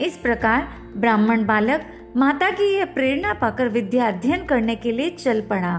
इस 0.00 0.16
प्रकार 0.16 0.68
ब्राह्मण 0.96 1.44
बालक 1.46 1.84
माता 2.16 2.50
की 2.50 2.74
यह 2.74 2.84
प्रेरणा 2.84 3.32
पाकर 3.32 3.68
विद्या 3.68 4.08
अध्ययन 4.08 4.44
करने 4.44 4.74
के 4.76 4.92
लिए 4.92 5.10
चल 5.10 5.40
पड़ा। 5.40 5.76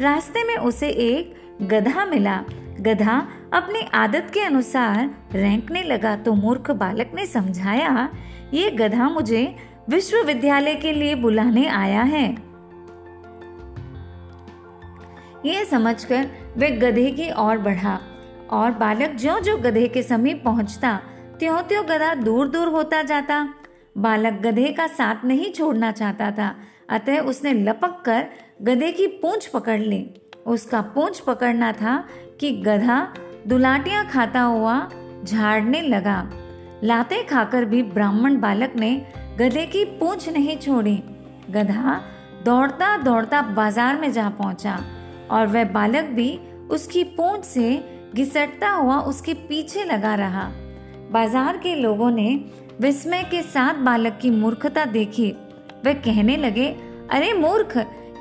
रास्ते 0.00 0.44
में 0.44 0.56
उसे 0.56 0.88
एक 0.88 1.34
गधा 1.62 2.04
मिला। 2.04 2.36
गधा 2.80 3.16
अपनी 3.52 3.80
आदत 3.94 4.30
के 4.34 4.40
अनुसार 4.40 5.10
रैंकने 5.32 5.82
लगा 5.82 6.14
तो 6.16 6.32
मूर्ख 6.34 6.70
बालक 6.70 7.12
ने 7.14 7.26
समझाया, 7.26 8.08
ये 8.54 8.70
गधा 8.70 9.08
मुझे 9.08 9.56
विश्वविद्यालय 9.88 10.74
के 10.74 10.92
लिए 10.92 11.14
बुलाने 11.14 11.66
आया 11.66 12.02
है। 12.02 12.26
यह 15.46 15.64
समझकर 15.64 16.26
वह 16.56 16.78
गधे 16.78 17.10
की 17.10 17.30
ओर 17.38 17.58
बढ़ा 17.58 17.98
और 18.52 18.70
बालक 18.72 19.14
जो 19.16 19.38
जो 19.40 19.56
गधे 19.56 19.86
के 19.88 20.02
समीप 20.02 20.42
पहुँचता 20.44 20.94
त्यों 21.40 21.60
त्यों 21.62 21.84
गधा 21.84 22.14
दूर 22.14 22.48
दूर 22.48 22.68
होता 22.68 23.02
जाता। 23.02 23.46
बालक 23.98 24.40
गधे 24.42 24.70
का 24.72 24.86
साथ 24.86 25.24
नहीं 25.24 25.52
छोड़ना 25.52 25.90
चाहता 25.92 26.30
था, 26.30 26.54
अतः 26.90 27.18
उसने 27.20 27.52
लपक 27.52 28.02
कर 28.04 28.26
गधे 28.62 28.90
की 28.92 29.06
पूंछ 29.22 29.46
पकड़ 29.46 29.78
ली। 29.80 30.04
उसका 30.46 30.80
पूंछ 30.94 31.20
पकड़ना 31.20 31.72
था 31.72 31.96
कि 32.40 32.50
गधा 32.62 32.98
दुलाटियाँ 33.46 34.04
खाता 34.06 34.40
हुआ 34.40 34.78
झाड़ने 35.24 35.80
लगा। 35.82 36.18
लाते 36.84 37.22
खाकर 37.22 37.64
भी 37.64 37.82
ब्राह्मण 37.82 38.40
बालक 38.40 38.76
ने 38.76 38.90
गधे 39.38 39.64
की 39.66 39.84
पूंछ 39.98 40.28
नहीं 40.28 40.56
छोड़ी। 40.58 40.96
गधा 41.50 42.00
दौड़ता 42.44 42.96
दौड़ता 42.96 43.40
बाज़ार 43.54 44.00
में 44.00 44.10
जा 44.12 44.28
पहुँचा। 44.32 44.78
और 45.30 45.46
वह 45.46 45.64
बालक 45.72 46.04
भी 46.10 46.38
उसकी 46.70 47.02
पूंछ 47.16 47.44
से 47.44 47.70
घिसटता 48.14 48.70
हुआ 48.70 48.98
उसके 49.02 49.34
पीछे 49.48 49.84
लगा 49.84 50.14
रहा। 50.14 50.48
बाज़ार 51.12 51.56
के 51.56 51.74
लोगों 51.74 52.10
ने 52.10 52.28
विस्मय 52.80 53.22
के 53.22 53.42
साथ 53.42 53.74
बालक 53.84 54.18
की 54.22 54.30
मूर्खता 54.30 54.84
देखी। 54.86 55.30
वे 55.84 55.94
कहने 55.96 56.36
लगे, 56.36 56.66
अरे 57.10 57.32
मूर्ख, 57.32 57.76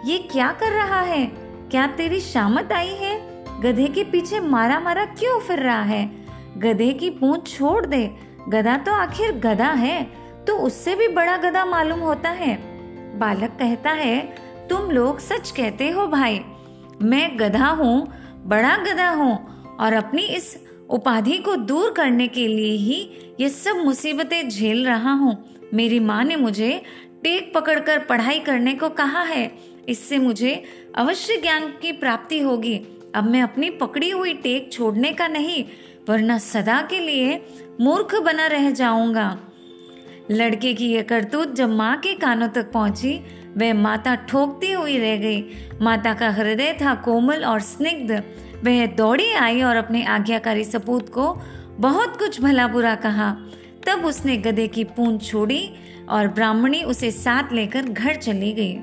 ये 0.05 0.17
क्या 0.31 0.51
कर 0.53 0.71
रहा 0.73 0.99
है? 1.01 1.25
क्या 1.71 1.87
तेरी 1.87 2.19
शामत 2.21 2.71
आई 2.71 2.93
है? 2.95 3.19
गधे 3.61 3.87
के 3.87 4.03
पीछे 4.03 4.39
मारा 4.39 4.79
मारा 4.79 5.05
क्यों 5.05 5.39
फिर 5.39 5.59
रहा 5.59 5.81
है? 5.83 6.09
गधे 6.57 6.91
की 6.93 7.09
पूंछ 7.11 7.47
छोड़ 7.49 7.85
दे, 7.85 8.09
गधा 8.49 8.77
तो 8.77 8.91
आखिर 8.93 9.31
गधा 9.39 9.71
है 9.73 10.03
तो 10.47 10.57
उससे 10.57 10.95
भी 10.95 11.07
बड़ा 11.07 11.37
गधा 11.39 11.63
मालूम 11.65 11.99
होता 11.99 12.29
है। 12.31 12.57
बालक 13.19 13.57
कहता 13.59 13.91
है, 13.91 14.19
तुम 14.69 14.91
लोग 14.91 15.19
सच 15.19 15.51
कहते 15.51 15.89
हो 15.89 16.05
भाई 16.07 16.39
मैं 17.01 17.39
गधा 17.39 17.67
हूँ, 17.69 18.07
बड़ा 18.45 18.75
गधा 18.77 19.09
हूँ 19.09 19.35
और 19.79 19.93
अपनी 19.93 20.21
इस 20.21 20.55
उपाधि 20.89 21.37
को 21.37 21.55
दूर 21.55 21.91
करने 21.91 22.27
के 22.27 22.47
लिए 22.47 22.75
ही 22.77 22.99
ये 23.39 23.49
सब 23.49 23.77
मुसीबतें 23.77 24.49
झेल 24.49 24.85
रहा 24.85 25.13
हूँ। 25.13 25.37
मेरी 25.73 25.99
माँ 25.99 26.23
ने 26.23 26.35
मुझे 26.35 26.81
टेक 27.23 27.51
पकड़कर 27.55 27.99
पढ़ाई 27.99 28.39
करने 28.39 28.73
को 28.73 28.89
कहा 28.89 29.21
है। 29.23 29.51
इससे 29.89 30.17
मुझे 30.17 30.51
अवश्य 30.95 31.37
ज्ञान 31.37 31.67
की 31.81 31.91
प्राप्ति 31.91 32.39
होगी। 32.39 32.75
अब 33.15 33.23
मैं 33.23 33.41
अपनी 33.41 33.69
पकड़ी 33.71 34.09
हुई 34.09 34.33
टेक 34.33 34.71
छोड़ने 34.73 35.11
का 35.11 35.27
नहीं, 35.27 35.63
वरना 36.09 36.37
सदा 36.37 36.81
के 36.81 36.99
लिए 36.99 37.41
मूर्ख 37.81 38.15
बना 38.15 38.47
रह 38.47 38.69
जाऊँगा। 38.71 39.37
लड़के 40.31 40.73
की 40.73 40.87
यह 40.87 41.01
करतूत 41.01 41.53
जब 41.55 41.69
माँ 41.69 41.95
के 41.97 42.13
कानों 42.13 42.47
तक 42.47 42.71
पहुँची 42.71 43.19
वह 43.57 43.73
माता 43.73 44.15
ठोकती 44.15 44.71
हुई 44.71 44.97
रह 44.97 45.17
गई। 45.17 45.43
माता 45.81 46.13
का 46.13 46.29
हृदय 46.29 46.77
था 46.81 46.95
कोमल 46.95 47.43
और 47.45 47.59
स्निग्ध। 47.59 48.23
वह 48.65 48.85
दौड़ी 48.85 49.31
आई 49.33 49.61
और 49.61 49.75
अपने 49.75 50.05
आज्ञाकारी 50.05 50.63
सपूत 50.63 51.09
को 51.09 51.41
बहुत 51.79 52.17
कुछ 52.17 52.41
भला 52.41 52.67
बुरा 52.67 52.95
कहा। 52.95 53.37
तब 53.87 54.05
उसने 54.05 54.37
गधे 54.37 54.67
की 54.67 54.83
पूंछ 54.83 55.31
छोड़ी 55.31 55.73
और 56.09 56.27
ब्राह्मणी 56.27 56.83
उसे 56.83 57.11
साथ 57.11 57.53
लेकर 57.53 57.81
घर 57.81 58.15
चली 58.15 58.51
गई। 58.51 58.73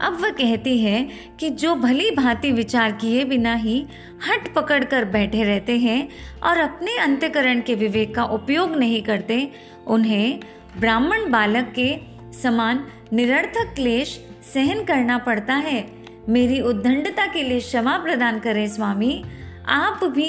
अब 0.00 0.18
वह 0.20 0.30
कहती 0.30 0.78
है 0.78 1.08
कि 1.40 1.50
जो 1.50 1.74
भली 1.74 2.10
भांति 2.10 2.52
विचार 2.52 2.92
किए 2.92 3.24
बिना 3.24 3.54
ही 3.54 3.86
हट 4.28 4.54
पकड़ 4.54 4.84
कर 4.84 5.04
बैठे 5.04 5.44
रहते 5.44 5.78
हैं 5.78 6.08
और 6.42 6.58
अपने 6.58 6.96
अंत्यकरण 6.98 7.60
के 7.60 7.74
विवेक 7.74 8.14
का 8.14 8.24
उपयोग 8.24 8.76
नहीं 8.76 9.02
करते, 9.02 9.52
उन्हें 9.86 10.40
ब्राह्मण 10.78 11.30
बालक 11.30 11.72
के 11.74 12.11
समान 12.32 12.84
निरर्थक 13.12 13.74
क्लेश 13.74 14.18
सहन 14.54 14.84
करना 14.84 15.18
पड़ता 15.18 15.54
है। 15.54 15.84
मेरी 16.28 16.60
उद्दंडता 16.60 17.26
के 17.26 17.42
लिए 17.42 17.60
क्षमा 17.60 17.96
प्रदान 17.98 18.38
करें 18.38 18.66
स्वामी। 18.68 19.22
आप 19.68 20.04
भी 20.04 20.28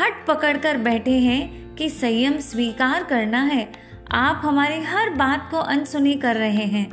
हट 0.00 0.26
पकड़ 0.26 0.56
कर 0.56 0.76
बैठे 0.76 1.18
हैं 1.18 1.74
कि 1.74 1.88
संयम 1.90 2.38
स्वीकार 2.38 3.04
करना 3.04 3.42
है। 3.42 3.72
आप 4.12 4.40
हमारी 4.44 4.80
हर 4.80 5.10
बात 5.10 5.48
को 5.50 5.56
अनसुनी 5.56 6.14
कर 6.14 6.36
रहे 6.36 6.64
हैं। 6.66 6.90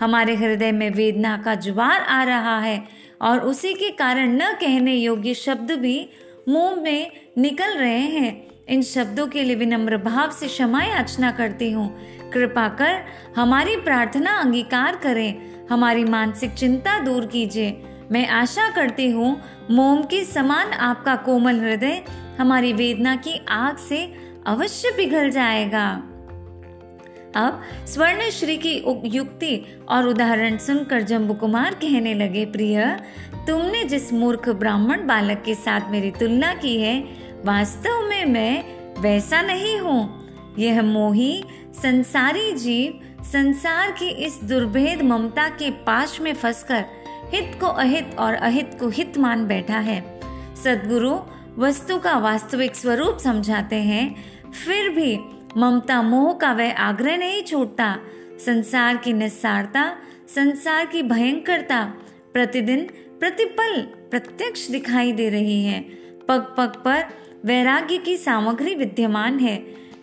हमारे 0.00 0.34
हृदय 0.34 0.72
में 0.72 0.90
वेदना 0.90 1.36
का 1.44 1.54
जुबार 1.54 2.00
आ 2.00 2.22
रहा 2.22 2.58
है 2.58 2.82
और 3.22 3.40
उसी 3.40 3.74
के 3.74 3.90
कारण 3.90 4.36
न 4.36 4.52
कहने 4.52 4.94
योग्य 4.94 5.34
शब्द 5.34 5.70
भी 5.72 6.08
मुँह 6.48 6.74
में 6.76 7.10
निकल 7.38 7.76
रहे 7.76 8.00
हैं। 8.00 8.46
इन 8.68 8.82
शब्दों 8.82 9.26
के 9.26 9.42
लिए 9.42 9.56
विनम्र 9.56 9.96
भाव 9.96 10.30
से 10.30 10.46
क्षमा 10.46 10.82
याचना 10.82 11.30
करती 11.30 11.70
हूँ। 11.70 12.13
कृपा 12.32 12.68
कर 12.68 13.00
हमारी 13.36 13.76
प्रार्थना 13.76 14.38
अंगीकार 14.40 14.96
करें। 14.96 15.66
हमारी 15.66 16.04
मानसिक 16.04 16.54
चिंता 16.54 16.98
दूर 16.98 17.26
कीजिए। 17.26 17.82
मैं 18.12 18.26
आशा 18.28 18.68
करती 18.70 19.10
हूँ 19.10 19.36
मोम 19.70 20.02
के 20.02 20.24
समान 20.24 20.72
आपका 20.72 21.14
कोमल 21.16 21.60
हृदय 21.60 22.02
हमारी 22.38 22.72
वेदना 22.72 23.14
की 23.16 23.38
आग 23.48 23.76
से 23.78 24.04
अवश्य 24.46 24.90
पिघल 24.96 25.30
जाएगा। 25.30 25.86
अब 27.36 27.62
स्वर्ण 27.86 28.28
श्री 28.30 28.56
की 28.56 28.72
युक्ति 29.06 29.56
और 29.88 30.06
उदाहरण 30.06 30.56
सुनकर 30.56 31.02
जम्बू 31.02 31.34
कुमार 31.34 31.74
कहने 31.74 32.14
लगे, 32.14 32.44
प्रिय, 32.44 32.84
तुमने 33.46 33.82
जिस 33.84 34.12
मूर्ख 34.12 34.48
ब्राह्मण 34.48 35.06
बालक 35.06 35.42
के 35.44 35.54
साथ 35.54 35.90
मेरी 35.90 36.10
तुलना 36.10 36.52
की 36.54 36.76
है, 36.80 36.98
वास्तव 37.44 38.06
में 38.08 38.24
मैं 38.24 38.64
वैसा 39.00 39.42
नहीं 39.42 39.78
हूँ। 39.78 40.54
यह 40.58 40.82
मोही 40.82 41.44
संसारी 41.82 42.52
जीव 42.52 43.00
संसार 43.24 43.90
की 43.90 44.08
इस 44.08 44.40
दुर्भेद 44.44 45.02
ममता 45.02 45.48
के 45.48 45.70
पाश 45.70 46.20
में 46.20 46.34
फंसकर 46.34 46.84
हित 47.34 47.56
को 47.60 47.66
अहित 47.66 48.16
और 48.18 48.34
अहित 48.34 48.76
को 48.80 48.88
हित 48.88 49.18
मान 49.18 49.46
बैठा 49.46 49.78
है। 49.78 50.20
सदगुरु 50.64 51.18
वस्तु 51.58 51.98
का 51.98 52.18
वास्तविक 52.18 52.76
स्वरूप 52.76 53.18
समझाते 53.18 53.76
हैं, 53.76 54.14
फिर 54.50 54.88
भी 54.88 55.18
ममता 55.56 56.02
मोह 56.02 56.32
का 56.32 56.52
वह 56.52 56.76
आग्रह 56.76 57.16
नहीं 57.16 57.42
छूटता। 57.42 57.98
संसार 58.46 58.96
की 58.96 59.12
निस्सारता, 59.12 59.96
संसार 60.34 60.86
की 60.86 61.02
भयंकरता 61.02 61.84
प्रतिदिन 62.32 62.88
प्रतिपल 63.20 63.80
प्रत्यक्ष 64.10 64.68
दिखाई 64.68 65.12
दे 65.12 65.28
रही 65.28 65.64
है। 65.64 65.80
पग 66.28 66.54
पग 66.58 66.82
पर 66.84 67.04
वैराग्य 67.44 67.98
की 67.98 68.16
सामग्री 68.16 68.74
विद्यमान 68.74 69.38
है। 69.38 69.56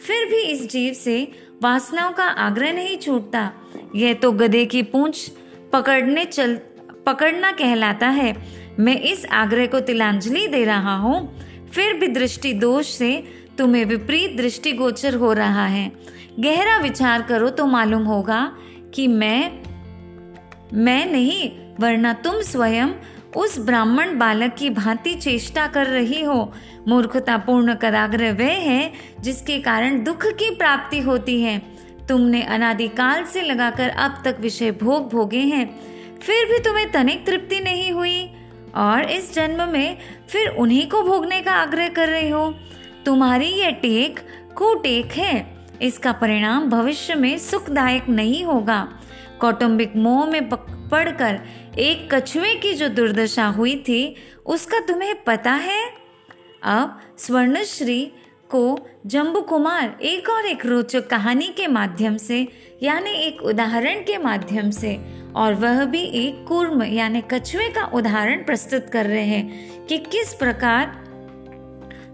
फिर 0.08 0.25
भी 0.25 0.42
इस 0.42 0.70
जीव 0.70 0.94
से 0.94 1.32
वासनाओं 1.63 2.12
का 2.12 2.24
आग्रह 2.24 2.74
नहीं 2.74 2.98
छूटता। 2.98 3.51
यह 3.96 4.13
तो 4.13 4.32
गधे 4.32 4.65
की 4.65 4.82
पूंछ 4.84 5.30
पकड़ने 5.74 6.25
चल, 6.25 6.56
पकड़ना 7.06 7.51
कहलाता 7.51 8.08
है। 8.08 8.36
मैं 8.80 9.00
इस 9.01 9.25
आग्रह 9.25 9.65
को 9.65 9.80
तिलांजलि 9.80 10.48
दे 10.48 10.63
रहा 10.65 10.96
हूँ। 10.96 11.39
फिर 11.70 11.94
भी 11.94 12.08
दृष्टि 12.08 12.53
दोष 12.53 12.88
से 12.88 13.12
तुम्हें 13.58 13.86
विपरीत 13.86 14.38
दृष्टि 14.38 14.72
गोचर 14.72 15.15
हो 15.15 15.34
रहा 15.34 15.65
है। 15.65 15.91
गहरा 16.39 16.77
विचार 16.77 17.22
करो 17.22 17.50
तो 17.50 17.65
मालूम 17.65 18.03
होगा 18.03 18.41
कि 18.94 19.08
मैं 19.08 19.62
मैं 20.74 21.06
नहीं, 21.06 21.50
वरना 21.80 22.13
तुम 22.13 22.41
स्वयं 22.41 22.88
उस 23.35 23.59
ब्राह्मण 23.59 24.17
बालक 24.17 24.53
की 24.53 24.69
भांति 24.69 25.13
चेष्टा 25.13 25.67
कर 25.67 25.88
रही 25.88 26.23
हो। 26.23 26.53
मूर्खता 26.88 27.38
पूर्ण 27.38 27.75
कराग्रह 27.75 28.33
वह 28.33 28.51
है, 28.51 28.91
जिसके 29.22 29.59
कारण 29.59 30.03
दुख 30.03 30.25
की 30.25 30.55
प्राप्ति 30.55 31.00
होती 31.00 31.41
है। 31.41 31.61
तुमने 32.09 32.44
अनादिकाल 32.44 33.24
से 33.24 33.41
लगाकर 33.41 33.89
अब 33.89 34.22
तक 34.25 34.37
विषय 34.39 34.72
भोग 34.72 35.11
भोगे 35.11 35.39
हैं, 35.39 35.79
फिर 36.20 36.46
भी 36.46 36.59
तुम्हें 36.59 36.91
तनिक 36.91 37.25
तृप्ति 37.25 37.59
नहीं 37.59 37.91
हुई। 37.91 38.33
और 38.75 39.03
इस 39.03 39.35
जन्म 39.35 39.70
में 39.70 39.98
फिर 40.29 40.48
उन्हीं 40.48 40.89
को 40.89 41.03
भोगने 41.03 41.41
का 41.41 41.51
आग्रह 41.51 41.87
कर 41.87 42.09
रही 42.09 42.29
हो। 42.29 42.55
तुम्हारी 43.05 43.46
यह 43.46 43.70
टेक 43.70 44.20
कुटेक 44.55 45.11
है। 45.11 45.61
इसका 45.81 46.11
परिणाम 46.11 46.70
भविष्य 46.70 47.15
में 47.15 47.37
सुखदायक 47.37 48.09
नहीं 48.09 48.46
होगा। 48.46 48.87
कौटुंबिक 49.39 49.96
मोह 49.96 50.25
में 50.25 50.50
पड़कर 50.89 51.39
एक 51.79 52.14
कछुए 52.14 52.55
की 52.55 52.74
जो 52.74 52.90
दुर्दशा 52.90 53.46
हुई 53.46 53.75
थी, 53.75 54.16
उसका 54.46 54.79
तुम्हें 54.79 55.24
पता 55.24 55.51
है? 55.51 55.81
अब 56.64 57.00
स्वर्णश्री 57.18 58.12
को 58.50 58.90
जम्बू 59.05 59.42
कुमार 59.42 60.00
एक 60.01 60.29
और 60.29 60.46
एक 60.46 60.66
रोचक 60.66 61.07
कहानी 61.07 61.48
के 61.48 61.68
माध्यम 61.68 62.18
से, 62.18 62.48
यानी 62.84 63.12
एक 63.12 63.42
उदाहरण 63.42 64.00
के 64.00 64.18
माध्यम 64.18 64.70
से, 64.70 65.00
और 65.36 65.53
वह 65.53 65.86
भी 65.86 66.01
एक 66.01 66.46
कूर्म, 66.48 66.84
यानी 66.84 67.24
कछुए 67.31 67.70
का 67.70 67.86
उदाहरण 67.86 68.44
प्रस्तुत 68.44 68.90
कर 68.94 69.05
रहे 69.05 69.24
हैं 69.24 69.86
कि 69.86 69.98
किस 69.98 70.34
प्रकार 70.34 71.01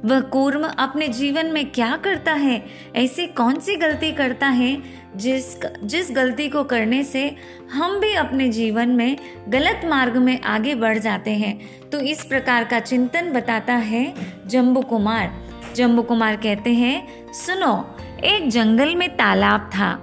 वह 0.06 0.22
कूर्म 0.22 0.64
अपने 0.68 1.08
जीवन 1.08 1.46
में 1.46 1.72
क्या 1.72 1.98
करता 1.98 2.34
है, 2.34 2.66
ऐसी 2.96 3.28
कौन 3.28 3.60
सी 3.60 3.76
गलती 3.76 4.12
करता 4.12 4.48
है 4.48 4.84
जिस 5.18 5.60
जिस 5.84 6.08
गलती 6.12 6.50
को 6.50 6.64
करने 6.64 7.04
से 7.04 7.36
हम 7.74 8.00
भी 8.00 8.14
अपने 8.14 8.50
जीवन 8.50 8.90
में 8.90 9.18
गलत 9.50 9.82
मार्ग 9.86 10.18
में 10.18 10.42
आगे 10.42 10.76
बढ़ 10.76 10.98
जाते 10.98 11.32
हैं। 11.32 11.60
तो 11.90 12.00
इस 12.00 12.26
प्रकार 12.26 12.64
का 12.64 12.80
चिंतन 12.80 13.32
बताता 13.32 13.74
है 13.74 14.14
जम्बू 14.48 14.82
कुमार। 14.82 15.48
जम्बू 15.76 16.02
कुमार 16.02 16.36
कहते 16.36 16.70
हैं, 16.70 17.08
सुनो, 17.34 17.96
एक 18.24 18.50
जंगल 18.50 18.96
में 18.96 19.10
तालाब 19.10 19.70
था। 19.76 19.94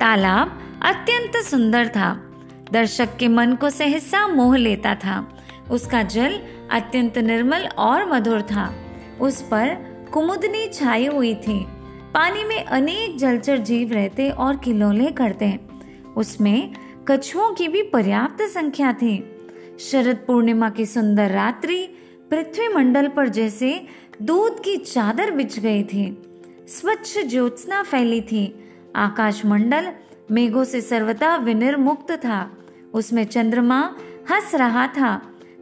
तालाब 0.00 0.78
अत्यंत 0.82 1.44
सुंदर 1.44 1.88
था। 1.88 2.24
दर्शक 2.72 3.16
के 3.16 3.28
मन 3.28 3.52
को 3.52 3.70
सहसा 3.70 4.26
मोह 4.28 4.56
लेता 4.56 4.94
था। 4.94 5.38
उसका 5.70 6.02
जल 6.02 6.40
अत्यंत 6.70 7.18
निर्मल 7.18 7.66
और 7.66 8.12
मधुर 8.12 8.42
था। 8.42 8.74
उस 9.20 9.42
पर 9.42 9.68
कुमुदनी 10.12 10.68
छाई 10.68 11.06
हुई 11.06 11.34
थी। 11.34 11.66
पानी 12.14 12.44
में 12.44 12.64
अनेक 12.64 13.18
जलचर 13.18 13.58
जीव 13.58 13.92
रहते 13.92 14.30
और 14.30 14.56
किलोले 14.56 15.10
करते 15.10 15.60
उसमें 16.16 16.74
कछुओं 17.08 17.54
की 17.54 17.68
भी 17.68 17.82
पर्याप्त 17.82 18.42
संख्या 18.42 18.92
थी। 18.92 19.36
शरद 19.80 20.16
पूर्णिमा 20.16 20.70
की 20.70 20.86
सुंदर 20.86 21.30
रात्रि 21.30 21.88
पृथ्वी 22.30 22.68
मंडल 22.68 23.08
पर 23.08 23.28
जैसे 23.28 23.86
दूध 24.22 24.62
की 24.62 24.76
चादर 24.76 25.30
बिछ 25.30 25.58
गई 25.58 25.84
थी। 25.84 26.22
स्वच्छ 26.68 27.18
ज्योत्सना 27.18 27.82
फैली 27.82 28.20
थी। 28.20 28.64
आकाश 28.96 29.46
मंडल 29.46 29.92
मेघों 30.30 30.64
से 30.64 30.80
सर्वथा 30.80 31.36
विनिर्मुक्त 31.36 32.10
था। 32.12 32.58
उसमें 32.94 33.24
चंद्रमा 33.24 33.96
हंस 34.30 34.54
रहा 34.54 34.86
था। 34.86 35.16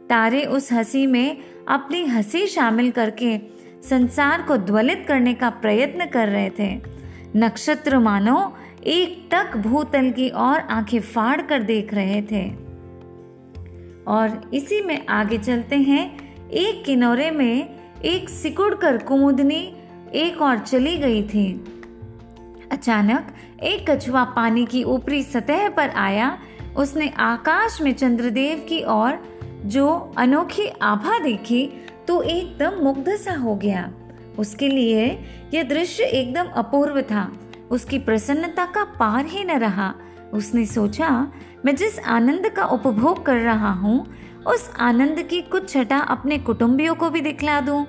तारे 0.09 0.45
उस 0.45 0.71
हँसी 0.71 1.07
में 1.07 1.37
अपनी 1.67 2.05
हँसी 2.05 2.47
शामिल 2.47 2.91
करके 2.91 3.56
संसार 3.83 4.41
को 4.41 4.57
द्वलित 4.57 5.05
करने 5.07 5.33
का 5.33 5.49
प्रयत्न 5.49 6.05
कर 6.05 6.27
रहे 6.27 6.49
थे। 6.49 6.81
नक्षत्र 7.35 7.99
मानो 7.99 8.57
एक 8.85 9.29
टक 9.31 9.57
भूतल 9.57 10.11
की 10.11 10.29
और 10.29 10.59
आँखें 10.59 10.99
फाड़ 10.99 11.41
कर 11.41 11.63
देख 11.63 11.93
रहे 11.93 12.21
थे। 12.21 12.49
और 14.07 14.51
इसी 14.53 14.81
में 14.81 15.07
आगे 15.07 15.37
चलते 15.37 15.75
हैं। 15.75 16.27
एक 16.49 16.85
किनारे 16.85 17.31
में 17.31 17.75
एक 18.05 18.29
सिकुड़ 18.29 18.75
कर 18.75 18.97
कुमुदनी 18.97 19.75
एक 20.13 20.41
और 20.41 20.57
चली 20.57 20.97
गई 20.97 21.23
थी। 21.23 21.73
अचानक 22.71 23.27
एक 23.63 23.89
कछुआ 23.89 24.23
पानी 24.23 24.65
की 24.65 24.83
ऊपरी 24.83 25.23
सतह 25.23 25.69
पर 25.69 25.89
आया। 25.89 26.39
उसने 26.77 27.09
आकाश 27.09 27.81
में 27.81 27.93
चंद्रदेव 27.93 28.65
की 28.69 28.83
ओर 28.83 29.37
जो 29.65 30.13
अनोखी 30.17 30.67
आभा 30.81 31.19
देखी 31.19 31.85
तो 32.07 32.21
एकदम 32.21 32.71
मुग्ध 32.83 33.15
सा 33.15 33.33
हो 33.33 33.55
गया। 33.55 33.93
उसके 34.39 34.67
लिए 34.67 35.25
यह 35.53 35.63
दृश्य 35.63 36.03
एकदम 36.03 36.47
अपूर्व 36.47 37.01
था। 37.01 37.39
उसकी 37.71 37.99
प्रसन्नता 37.99 38.65
का 38.65 38.83
पार 38.83 39.25
ही 39.25 39.43
न 39.43 39.51
रहा। 39.51 39.93
उसने 40.33 40.65
सोचा, 40.65 41.31
मैं 41.65 41.75
जिस 41.75 41.99
आनंद 41.99 42.49
का 42.49 42.65
उपभोग 42.65 43.25
कर 43.25 43.37
रहा 43.37 43.71
हूँ, 43.71 44.15
उस 44.47 44.71
आनंद 44.79 45.21
की 45.21 45.41
कुछ 45.41 45.69
छटा 45.69 45.97
अपने 45.97 46.37
कुटुंबियों 46.37 46.95
को 46.95 47.09
भी 47.09 47.21
दिखला 47.21 47.61
दूँ। 47.61 47.85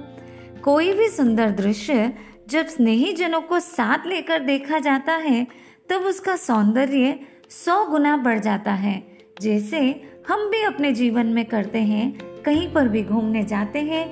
कोई 0.65 0.93
भी 0.93 1.09
सुंदर 1.09 1.51
दृश्य 1.51 2.13
जब 2.49 2.67
स्नेही 2.67 3.13
जनों 3.13 3.41
को 3.41 3.61
साथ 3.61 4.07
लेकर 4.07 4.39
देखा 4.39 4.79
जाता 4.79 5.13
है, 5.13 5.47
तब 5.91 5.97
उसका 5.97 6.37
सौंदर्य 6.37 7.21
सौ 7.51 7.85
गुना 7.87 8.17
बढ़ 8.17 8.39
जाता 8.39 8.73
है। 8.73 9.19
जैसे 9.41 9.81
हम 10.29 10.51
भी 10.51 10.63
अपने 10.63 10.93
जीवन 10.93 11.27
में 11.27 11.45
करते 11.45 11.79
हैं 11.79 12.28
कहीं 12.49 12.69
पर 12.73 12.89
भी 12.89 13.03
घूमने 13.03 13.43
जाते 13.45 13.79
हैं 13.79 14.05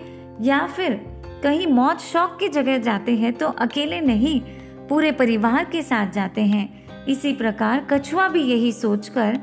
या 0.42 0.66
फिर 0.66 0.94
कहीं 1.42 1.66
मौज 1.66 1.98
शौक 2.02 2.36
की 2.40 2.48
जगह 2.48 2.78
जाते 2.78 3.14
हैं 3.16 3.32
तो 3.32 3.46
अकेले 3.46 4.00
नहीं, 4.00 4.40
पूरे 4.88 5.12
परिवार 5.12 5.64
के 5.64 5.82
साथ 5.82 6.12
जाते 6.12 6.42
हैं। 6.42 7.04
इसी 7.06 7.32
प्रकार 7.32 7.86
कछुआ 7.90 8.28
भी 8.28 8.42
यही 8.42 8.72
सोचकर 8.72 9.38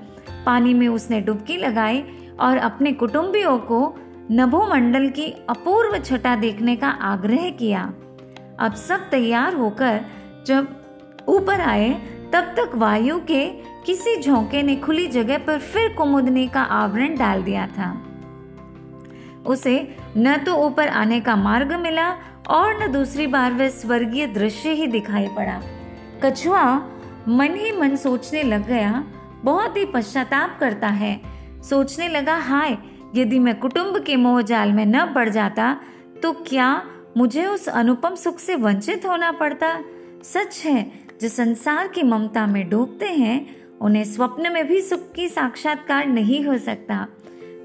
पानी 0.46 0.74
में 0.74 0.88
उसने 0.88 1.22
डुबकी 1.22 1.58
लगाई 1.58 2.04
और 2.40 2.58
अपने 2.58 2.92
कुटुंबियों 2.92 3.58
को 3.60 3.82
नभोमंडल 4.32 5.10
की 5.10 5.28
अपूर्व 5.50 5.98
छटा 5.98 6.36
देखने 6.36 6.76
का 6.76 6.90
आग्रह 7.04 7.50
किया। 7.50 7.82
अब 8.60 8.76
सब 8.78 9.10
तैयार 9.10 9.56
होकर 9.56 10.00
जब 10.48 10.68
ऊपर 11.28 11.62
आए, 11.62 11.90
तब 12.34 12.56
तक 12.58 12.76
वायु 12.76 13.20
के 13.20 13.46
किसी 13.86 14.20
झोंके 14.22 14.64
ने 14.64 14.76
खुली 14.76 15.08
जगह 15.08 15.38
पर 15.38 15.60
फिर 15.60 15.94
कुमुदनी 15.94 16.48
का 16.48 16.62
आवरण 16.62 17.18
डाल 17.18 17.44
दिया 17.44 17.68
था। 17.68 17.94
उसे 19.48 19.76
न 20.18 20.38
तो 20.38 20.56
ऊपर 20.58 20.88
आने 20.88 21.20
का 21.20 21.36
मार्ग 21.36 21.72
मिला 21.74 22.10
और 22.50 22.82
न 22.84 22.92
दूसरी 22.92 23.28
बार 23.28 23.54
वह 23.54 23.70
स्वर्गीय 23.70 24.28
दृश्य 24.28 24.70
ही 24.70 24.88
दिखाई 24.88 25.28
पड़ा। 25.28 25.62
कछुआ 26.24 26.64
मन 27.28 27.56
ही 27.56 27.72
मन 27.72 27.96
सोचने 27.96 28.44
लग 28.44 28.68
गया, 28.68 29.04
बहुत 29.44 29.78
ही 29.78 29.86
पश्चाताप 29.86 30.58
करता 30.60 30.88
है। 30.88 31.20
सोचने 31.62 32.08
लगा, 32.08 32.38
हाय, 32.38 32.78
यदि 33.16 33.40
मैं 33.40 33.60
कुटुंब 33.60 34.04
के 34.04 34.16
मोह 34.16 34.42
जाल 34.42 34.72
में 34.72 34.86
न 34.86 35.06
पड़ 35.14 35.30
जाता 35.30 35.76
तो 36.24 36.32
क्या 36.48 36.84
मुझे 37.18 37.46
उस 37.46 37.68
अनुपम 37.70 38.16
सुख 38.16 38.40
से 38.40 38.56
वंचित 38.56 39.06
होना 39.06 39.32
पड़ता? 39.32 39.78
सच 40.24 40.62
है, 40.66 40.92
जो 41.22 41.30
संसार 41.30 41.88
की 41.88 42.04
ममता 42.04 42.46
में 42.48 42.70
डूबते 42.70 43.06
हैं, 43.06 43.46
उन्हें 43.82 44.04
स्वप्न 44.04 44.52
में 44.52 44.68
भी 44.68 44.82
सुख 44.82 45.12
की 45.12 45.28
साक्षात्कार 45.28 46.06
नहीं 46.06 46.44
हो 46.46 46.58
सकता। 46.58 47.06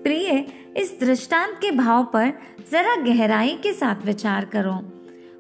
प्रिय, 0.02 0.44
इस 0.76 0.98
दृष्टांत 1.00 1.58
के 1.60 1.70
भाव 1.70 2.04
पर 2.04 2.32
जरा 2.72 2.94
गहराई 2.96 3.54
के 3.62 3.72
साथ 3.72 4.04
विचार 4.04 4.44
करो। 4.44 4.80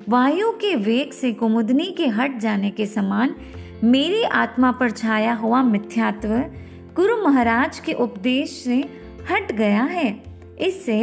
वायु 0.08 0.50
के 0.52 0.74
वेग 0.76 1.12
से 1.12 1.32
कुमुदनी 1.32 1.90
के 1.92 2.06
हट 2.06 2.38
जाने 2.38 2.70
के 2.70 2.86
समान 2.86 3.34
मेरी 3.84 4.22
आत्मा 4.22 4.70
पर 4.72 4.90
छाया 4.90 5.34
हुआ 5.34 5.62
मिथ्यात्व 5.62 6.28
गुरु 6.94 7.16
महाराज 7.22 7.78
के 7.78 7.92
उपदेश 7.92 8.50
से 8.64 8.78
हट 9.30 9.52
गया 9.52 9.82
है। 9.82 10.08
इससे 10.60 10.98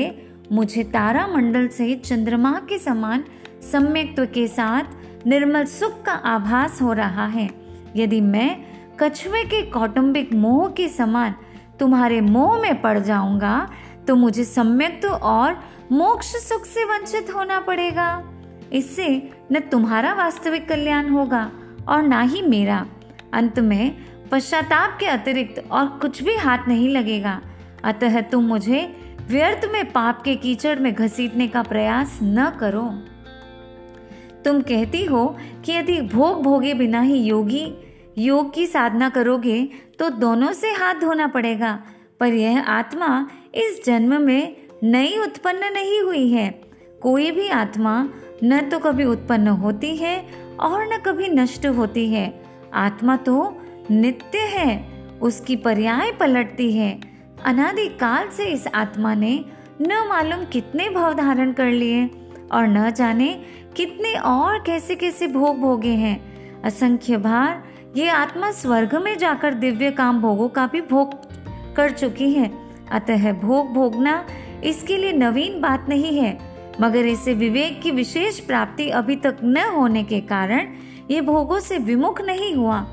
मुझे 0.52 0.84
तारा 0.84 1.28
मंडल 1.28 1.68
से 1.68 1.94
चंद्रमा 1.96 2.52
के 2.70 2.78
समान 2.78 3.24
सम्यक्त्व 3.72 4.26
के 4.26 4.48
साथ 4.48 5.26
निर्मल 5.28 5.66
सुख 5.66 6.02
का 6.04 6.12
आभास 6.12 6.82
हो 6.82 6.94
रहा 6.94 7.26
है। 7.28 7.50
यदि 7.96 8.22
मैं 8.22 8.66
कछुए 9.00 9.44
के 9.44 9.62
कौटुंबिक 9.62 10.34
मोह 10.34 10.68
के 10.70 10.88
समान 10.90 11.36
तुम्हारे 11.80 12.20
मोह 12.22 12.58
में 12.62 12.82
पड़ 12.82 12.98
जाऊँगा 13.00 13.68
तो 14.08 14.16
मुझे 14.16 14.44
सम्यक्त्व 14.44 15.10
और 15.10 15.58
मोक्ष 15.92 16.36
सुख 16.40 16.66
से 16.66 16.84
वंचित 16.84 17.34
होना 17.36 17.60
पड़ेगा। 17.60 18.24
इससे 18.74 19.08
न 19.52 19.60
तुम्हारा 19.72 20.14
वास्तविक 20.14 20.68
कल्याण 20.70 21.10
होगा 21.10 21.50
और 21.88 22.04
ना 22.04 22.22
ही 22.22 22.42
मेरा। 22.42 22.86
अंत 23.34 23.60
में 23.60 23.96
पश्चाताप 24.32 24.98
के 25.00 25.06
अतिरिक्त 25.06 25.64
और 25.72 25.88
कुछ 26.02 26.22
भी 26.24 26.36
हाथ 26.36 26.68
नहीं 26.68 26.90
लगेगा। 26.90 27.40
अतः 27.84 28.22
तुम 28.22 28.44
मुझे 28.44 28.82
व्यर्थ 29.30 29.66
में 29.72 29.92
पाप 29.92 30.22
के 30.22 30.36
कीचड़ 30.36 30.78
में 30.80 30.94
घसीटने 30.94 31.48
का 31.48 31.62
प्रयास 31.64 32.20
न 32.24 32.50
करो। 32.60 32.90
तुम 34.46 34.62
कहती 34.62 35.04
हो 35.06 35.26
कि 35.66 35.72
यदि 35.72 36.00
भोग 36.08 36.42
भोगे 36.44 36.74
बिना 36.74 37.02
ही 37.02 37.18
योगी 37.20 37.66
योग 38.18 38.54
की 38.54 38.66
साधना 38.68 39.10
करोगे 39.10 39.68
तो 40.00 40.10
दोनों 40.10 40.52
से 40.54 40.72
हाथ 40.72 40.96
धोना 40.96 41.28
पड़ेगा। 41.28 41.80
पर 42.20 42.34
यह 42.34 42.62
आत्मा 42.62 43.28
इस 43.56 43.84
जन्म 43.86 44.22
में 44.22 44.56
नई 44.84 45.18
उत्पन्न 45.18 45.72
नहीं 45.74 46.00
हुई 46.02 46.30
है। 46.30 46.50
कोई 47.02 47.32
भी 47.32 47.48
आत्मा 47.50 47.98
न 48.44 48.60
तो 48.70 48.80
कभी 48.80 49.04
उत्पन्न 49.04 49.48
होती 49.48 49.96
है 49.98 50.18
और 50.60 50.86
न 50.88 50.98
कभी 50.98 51.28
नष्ट 51.30 51.66
होती 51.68 52.08
है। 52.10 52.34
आत्मा 52.74 53.16
तो 53.18 53.36
नित्य 53.92 54.40
है, 54.40 55.20
उसकी 55.22 55.56
पर्याय 55.56 56.12
पलटती 56.12 56.72
है। 56.74 57.00
अनादि 57.46 57.88
काल 58.00 58.30
से 58.30 58.46
इस 58.46 58.68
आत्मा 58.68 59.14
ने 59.14 59.34
न 59.82 60.06
मालूम 60.10 60.46
कितने 60.46 60.90
भाव 60.90 61.14
धारण 61.14 61.52
कर 61.54 61.72
लिए 61.72 62.06
और 62.52 62.68
न 62.68 62.90
जाने 62.92 63.34
कितने 63.76 64.14
और 64.16 64.60
कैसे 64.60 64.96
कैसे 64.96 65.28
भोग 65.28 65.60
भोगे 65.60 65.94
हैं। 65.96 66.62
असंख्य 66.62 67.18
भार 67.18 67.64
ये 67.96 68.08
आत्मा 68.10 68.50
स्वर्ग 68.52 68.96
में 68.96 69.18
जाकर 69.18 69.54
दिव्य 69.54 69.90
काम 69.92 70.22
भोगों 70.22 70.48
का 70.50 70.66
भी 70.68 70.82
भोग 70.82 71.14
कर 71.76 71.92
चुकी 71.92 72.32
है। 72.34 72.50
अतः 72.92 73.32
भोग 73.34 73.72
भोगना 73.74 74.26
इसके 74.64 74.98
लिए 74.98 75.12
नवीन 75.12 75.60
बात 75.62 75.86
नहीं 75.90 76.18
है, 76.18 76.38
मगर 76.82 77.06
इसे 77.06 77.34
विवेक 77.34 77.82
की 77.82 77.92
विशेष 77.92 78.40
प्राप्ति 78.40 78.90
अभी 78.90 79.16
तक 79.16 79.38
न 79.44 79.64
होने 79.76 80.04
के 80.04 80.20
कारण 80.22 80.68
ये 81.12 81.22
भोगों 81.22 81.60
से 81.60 81.78
विमुख 81.78 82.22
नहीं 82.22 82.54
हुआ। 82.56 82.86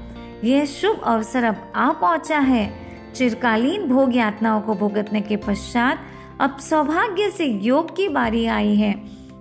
यह 0.44 0.64
शुभ 0.64 1.00
अवसर 1.04 1.44
अब 1.44 1.72
आ 1.76 1.90
पहुँचा 1.92 2.38
है। 2.38 2.70
चिरकालीन 3.14 3.88
भोग 3.88 4.16
यातनाओं 4.16 4.60
को 4.60 4.74
भुगतने 4.74 5.20
के 5.20 5.36
पश्चात 5.36 6.06
अब 6.40 6.56
सौभाग्य 6.58 7.30
से 7.30 7.44
योग 7.44 7.94
की 7.96 8.08
बारी 8.08 8.46
आई 8.46 8.74
है। 8.76 8.94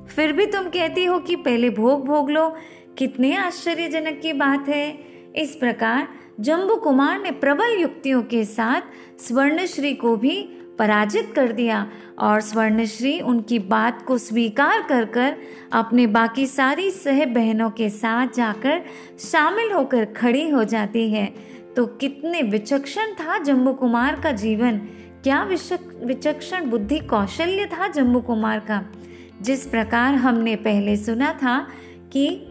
फिर 0.07 0.31
भी 0.31 0.45
तुम 0.45 0.67
कहती 0.69 1.05
हो 1.05 1.19
कि 1.19 1.35
पहले 1.35 1.69
भोग 1.69 2.05
भोग 2.05 2.29
लो। 2.29 2.49
कितने 2.97 3.35
आश्चर्यजनक 3.35 4.19
की 4.21 4.33
बात 4.33 4.69
है। 4.69 5.10
इस 5.35 5.55
प्रकार 5.55 6.07
जम्बू 6.39 6.75
कुमार 6.75 7.21
ने 7.21 7.31
प्रबल 7.31 7.77
युक्तियों 7.79 8.23
के 8.23 8.45
साथ 8.45 8.81
स्वर्णश्री 9.21 9.93
को 9.93 10.15
भी 10.15 10.41
पराजित 10.79 11.31
कर 11.35 11.51
दिया 11.51 11.87
और 12.19 12.41
स्वर्णश्री 12.41 13.19
उनकी 13.21 13.59
बात 13.59 14.01
को 14.01 14.17
स्वीकार 14.17 14.81
कर 14.81 15.05
कर 15.05 15.37
अपने 15.73 16.07
बाकी 16.07 16.47
सारी 16.47 16.91
सह 16.91 17.25
बहनों 17.25 17.69
के 17.69 17.89
साथ 17.89 18.27
जाकर 18.27 18.81
शामिल 19.19 19.71
होकर 19.71 20.05
खड़ी 20.05 20.49
हो 20.49 20.63
जाती 20.63 21.09
है। 21.11 21.33
तो 21.75 21.85
कितने 21.85 22.41
विचक्षण 22.41 23.13
था 23.13 23.37
जम्बू 23.37 23.73
कुमार 23.73 24.19
का 24.21 24.31
जीवन। 24.31 24.77
क्या 25.23 25.43
विचक्षण 25.43 26.69
बुद्धि 26.69 26.99
कौशल्य 26.99 27.65
था 27.65 27.87
जम्बू 27.87 28.19
कुमार 28.19 28.59
का। 28.59 28.85
जिस 29.41 29.65
प्रकार 29.65 30.15
हमने 30.15 30.55
पहले 30.55 30.95
सुना 30.97 31.33
था 31.33 31.59
कि 32.13 32.47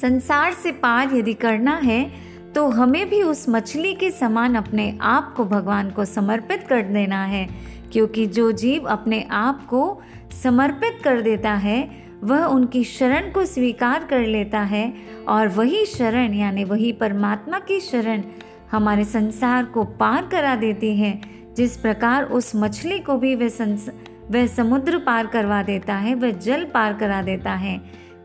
संसार 0.00 0.52
से 0.52 0.72
पार 0.72 1.14
यदि 1.14 1.34
करना 1.34 1.76
है 1.76 2.28
तो 2.54 2.68
हमें 2.68 3.08
भी 3.08 3.22
उस 3.22 3.48
मछली 3.48 3.94
के 3.94 4.10
समान 4.10 4.54
अपने 4.54 4.98
आप 5.02 5.32
को 5.36 5.44
भगवान 5.44 5.90
को 5.90 6.04
समर्पित 6.04 6.66
कर 6.68 6.82
देना 6.82 7.24
है, 7.24 7.48
क्योंकि 7.92 8.26
जो 8.26 8.50
जीव 8.52 8.84
अपने 8.84 9.26
आप 9.30 9.66
को 9.66 10.00
समर्पित 10.42 10.98
कर 11.04 11.20
देता 11.20 11.52
है, 11.54 11.78
वह 12.24 12.44
उनकी 12.44 12.82
शरण 12.84 13.30
को 13.32 13.44
स्वीकार 13.44 14.04
कर 14.04 14.20
लेता 14.20 14.60
है, 14.60 14.92
और 15.28 15.48
वही 15.48 15.84
शरण, 15.86 16.34
यानी 16.34 16.64
वही 16.64 16.92
परमात्मा 16.92 17.58
की 17.58 17.80
शरण 17.80 18.22
हमारे 18.70 19.04
संसार 19.04 19.64
को 19.64 19.84
पार 19.84 20.26
करा 20.26 20.54
देती 20.56 20.96
है, 20.96 21.20
जिस 21.56 21.76
प्रकार 21.76 22.24
उस 22.24 22.52
मछली 22.56 22.98
को 22.98 23.16
भी 23.16 23.34
वह 23.34 23.48
संस, 23.48 23.88
वह 24.30 24.46
समुद्र 24.46 24.98
पार 24.98 25.26
करवा 25.26 25.62
देता 25.62 25.94
है, 25.94 26.14
वह 26.14 26.30
जल 26.30 26.64
पार 26.64 26.94
करा 26.94 27.22
देता 27.22 27.52
है। 27.52 27.80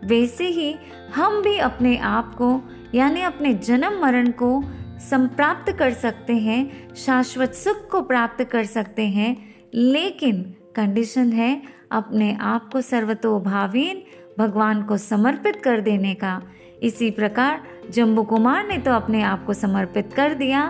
वैसे 0.06 0.48
ही 0.48 0.76
हम 1.16 1.42
भी 1.42 1.58
अपने 1.58 1.98
आप 1.98 2.34
को, 2.36 2.62
यानी 2.96 3.22
अपने 3.22 3.54
जन्म 3.54 4.00
मरण 4.02 4.32
को 4.32 4.62
संप्राप्त 5.00 5.72
कर 5.72 5.94
सकते 5.94 6.34
हैं, 6.34 6.94
शाश्वत 6.96 7.54
सुख 7.54 7.88
को 7.92 8.02
प्राप्त 8.02 8.44
कर 8.44 8.64
सकते 8.64 9.06
हैं, 9.08 9.36
लेकिन 9.74 10.42
कंडीशन 10.76 11.32
है 11.32 11.62
अपने 11.92 12.38
आप 12.42 12.70
को 12.74 12.82
सर्वतोभावीन 12.82 14.04
भगवान 14.40 14.84
को 14.84 14.98
समर्पित 14.98 15.62
कर 15.64 15.82
देने 15.82 16.14
का। 16.14 16.42
इसी 16.84 17.10
प्रकार 17.12 17.62
जम्बू 17.92 18.24
कुमार 18.24 18.68
ने 18.68 18.78
तो 18.78 18.92
अपने 18.92 19.22
आप 19.24 19.46
को 19.46 19.54
समर्पित 19.54 20.14
कर 20.14 20.34
दिया। 20.34 20.64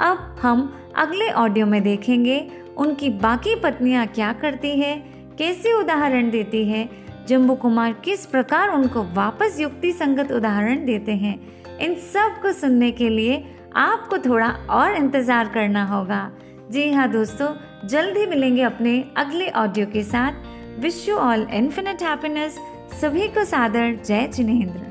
अब 0.00 0.36
हम 0.42 0.92
अगले 0.96 1.30
ऑडियो 1.30 1.66
में 1.66 1.82
देखेंगे, 1.82 2.38
उनकी 2.76 3.10
बाकी 3.10 3.54
पत्नियाँ 3.54 4.06
क्या 4.06 4.32
करती 4.32 4.78
है, 4.80 4.96
कैसे 5.38 5.72
उदाहरण 5.72 6.30
देती 6.30 6.64
है 6.68 6.88
जम्बू 7.28 7.54
कुमार 7.54 7.92
किस 8.04 8.24
प्रकार 8.26 8.68
उनको 8.68 9.02
वापस 9.14 9.58
युक्ति 9.60 9.92
संगत 9.92 10.30
उदाहरण 10.32 10.84
देते 10.84 11.12
हैं? 11.12 11.34
इन 11.78 11.94
सबको 12.04 12.52
सुनने 12.52 12.90
के 12.90 13.08
लिए 13.08 13.42
आपको 13.76 14.18
थोड़ा 14.18 14.48
और 14.70 14.94
इंतज़ार 14.94 15.48
करना 15.48 15.84
होगा। 15.84 16.30
जी 16.70 16.90
हाँ 16.92 17.08
दोस्तों, 17.10 17.48
जल्द 17.88 18.16
ही 18.16 18.26
मिलेंगे 18.26 18.62
अपने 18.62 18.98
अगले 19.16 19.48
ऑडियो 19.56 19.86
के 19.86 20.02
साथ। 20.04 20.80
Wish 20.80 21.08
you 21.08 21.16
all 21.16 21.46
infinite 21.52 22.02
happiness 22.02 22.58
सभी 23.00 23.28
को 23.28 23.44
सादर। 23.44 23.98
जय 24.06 24.26
जिनेन्द्र। 24.26 24.87